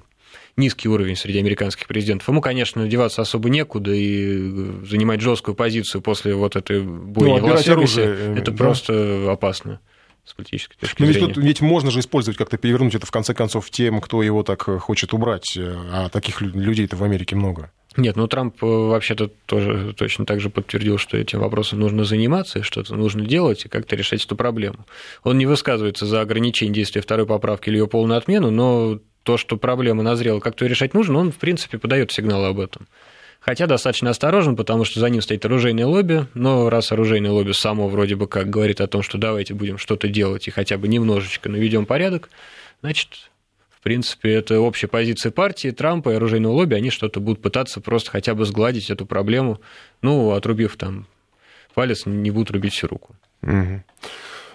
низкий 0.57 0.87
уровень 0.87 1.15
среди 1.15 1.39
американских 1.39 1.87
президентов. 1.87 2.27
Ему, 2.27 2.41
конечно, 2.41 2.87
деваться 2.87 3.21
особо 3.21 3.49
некуда 3.49 3.91
и 3.91 4.85
занимать 4.85 5.21
жесткую 5.21 5.55
позицию 5.55 6.01
после 6.01 6.35
вот 6.35 6.55
этой 6.55 6.81
бойни 6.81 7.39
ну, 7.39 7.47
э, 7.47 8.35
это 8.37 8.51
да? 8.51 8.57
просто 8.57 9.31
опасно 9.31 9.79
с 10.25 10.33
политической 10.33 10.77
точки 10.77 11.01
Но 11.01 11.07
ведь 11.07 11.15
зрения. 11.15 11.33
Тут, 11.33 11.43
ведь 11.43 11.61
можно 11.61 11.91
же 11.91 11.99
использовать, 11.99 12.37
как-то 12.37 12.57
перевернуть 12.57 12.95
это, 12.95 13.05
в 13.05 13.11
конце 13.11 13.33
концов, 13.33 13.69
тем, 13.69 13.99
кто 13.99 14.21
его 14.23 14.43
так 14.43 14.67
э, 14.69 14.77
хочет 14.79 15.13
убрать, 15.13 15.57
э, 15.57 15.75
а 15.91 16.09
таких 16.09 16.41
людей-то 16.41 16.95
в 16.95 17.03
Америке 17.03 17.35
много. 17.35 17.71
Нет, 17.97 18.15
ну 18.15 18.27
Трамп 18.27 18.55
вообще-то 18.61 19.29
тоже 19.45 19.93
точно 19.93 20.25
так 20.25 20.39
же 20.39 20.49
подтвердил, 20.49 20.97
что 20.97 21.17
этим 21.17 21.39
вопросом 21.39 21.79
нужно 21.79 22.05
заниматься, 22.05 22.59
и 22.59 22.61
что-то 22.63 22.95
нужно 22.95 23.25
делать, 23.25 23.65
и 23.65 23.69
как-то 23.69 23.95
решать 23.95 24.23
эту 24.23 24.35
проблему. 24.35 24.85
Он 25.23 25.37
не 25.37 25.45
высказывается 25.45 26.05
за 26.05 26.21
ограничение 26.21 26.73
действия 26.73 27.01
второй 27.01 27.27
поправки 27.27 27.69
или 27.69 27.77
ее 27.77 27.87
полную 27.87 28.17
отмену, 28.17 28.49
но 28.49 28.99
то, 29.23 29.37
что 29.37 29.57
проблема 29.57 30.03
назрела, 30.03 30.39
как-то 30.39 30.65
решать 30.65 30.93
нужно, 30.93 31.19
он, 31.19 31.31
в 31.31 31.37
принципе, 31.37 31.77
подает 31.77 32.11
сигналы 32.11 32.47
об 32.47 32.59
этом. 32.59 32.87
Хотя 33.39 33.67
достаточно 33.67 34.09
осторожен, 34.09 34.55
потому 34.55 34.85
что 34.85 35.01
за 35.01 35.09
ним 35.09 35.21
стоит 35.21 35.43
оружейное 35.43 35.85
лобби, 35.85 36.27
но 36.33 36.69
раз 36.69 36.93
оружейное 36.93 37.31
лобби 37.31 37.51
само 37.51 37.89
вроде 37.89 38.15
бы 38.15 38.27
как 38.27 38.49
говорит 38.49 38.79
о 38.79 38.87
том, 38.87 39.01
что 39.01 39.17
давайте 39.17 39.53
будем 39.53 39.77
что-то 39.77 40.07
делать 40.07 40.47
и 40.47 40.51
хотя 40.51 40.77
бы 40.77 40.87
немножечко 40.87 41.49
наведем 41.49 41.85
порядок, 41.85 42.29
значит, 42.81 43.29
в 43.69 43.81
принципе, 43.83 44.31
это 44.33 44.61
общая 44.61 44.87
позиция 44.87 45.33
партии, 45.33 45.71
Трампа 45.71 46.11
и 46.11 46.15
оружейного 46.15 46.53
лобби, 46.53 46.75
они 46.75 46.89
что-то 46.89 47.19
будут 47.19 47.41
пытаться 47.41 47.81
просто 47.81 48.11
хотя 48.11 48.33
бы 48.33 48.45
сгладить 48.45 48.89
эту 48.89 49.05
проблему, 49.05 49.59
ну, 50.01 50.31
отрубив 50.31 50.77
там 50.77 51.05
палец, 51.73 52.05
не 52.05 52.31
будут 52.31 52.51
рубить 52.51 52.73
всю 52.73 52.87
руку. 52.87 53.13
Угу. 53.41 53.83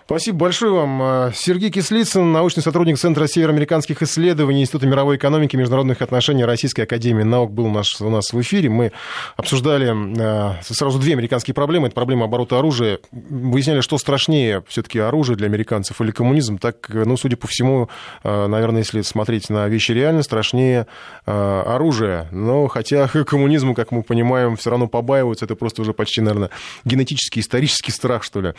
Спасибо 0.09 0.39
большое 0.39 0.73
вам. 0.73 1.03
А, 1.03 1.33
Сергей 1.35 1.71
Кислицын, 1.71 2.33
научный 2.33 2.63
сотрудник 2.63 2.97
Центра 2.97 3.27
североамериканских 3.27 4.03
исследований 4.03 4.63
Института 4.63 4.87
мировой 4.87 5.19
экономики 5.19 5.55
и 5.55 5.59
международных 5.59 6.01
отношений 6.01 6.47
Российской 6.47 6.81
академии 6.81 7.25
наук 7.25 7.53
был 7.53 7.67
у 7.67 7.71
нас, 7.71 8.01
у 8.01 8.09
нас 8.09 8.33
в 8.33 8.41
эфире. 8.41 8.71
Мы 8.71 8.93
обсуждали 9.37 9.95
а, 10.19 10.61
сразу 10.63 10.99
две 10.99 11.13
американские 11.13 11.55
проблемы. 11.55 11.89
Это 11.89 11.95
проблема 11.95 12.25
оборота 12.25 12.59
оружия. 12.59 13.01
Выясняли, 13.13 13.83
что 13.83 13.99
страшнее 13.99 14.65
все-таки 14.67 14.99
оружие 14.99 15.37
для 15.37 15.47
американцев 15.47 16.01
или 16.01 16.11
коммунизм. 16.11 16.57
Так, 16.57 16.89
ну, 16.89 17.19
судя 17.19 17.37
по 17.37 17.47
всему, 17.47 17.91
наверное, 18.25 18.81
если 18.81 19.03
смотреть 19.03 19.51
на 19.51 19.69
вещи 19.69 19.93
реально, 19.93 20.23
страшнее 20.23 20.87
оружие. 21.27 22.29
Но 22.33 22.67
хотя 22.69 23.09
коммунизму, 23.27 23.75
как 23.75 23.93
мы 23.93 24.03
понимаем, 24.03 24.57
все 24.57 24.71
равно 24.71 24.87
побаиваются. 24.87 25.45
Это 25.45 25.55
просто 25.55 25.83
уже 25.83 25.93
почти, 25.93 26.23
наверное, 26.23 26.49
генетический, 26.87 27.43
исторический 27.43 27.93
страх, 27.93 28.23
что 28.23 28.41
ли. 28.41 28.55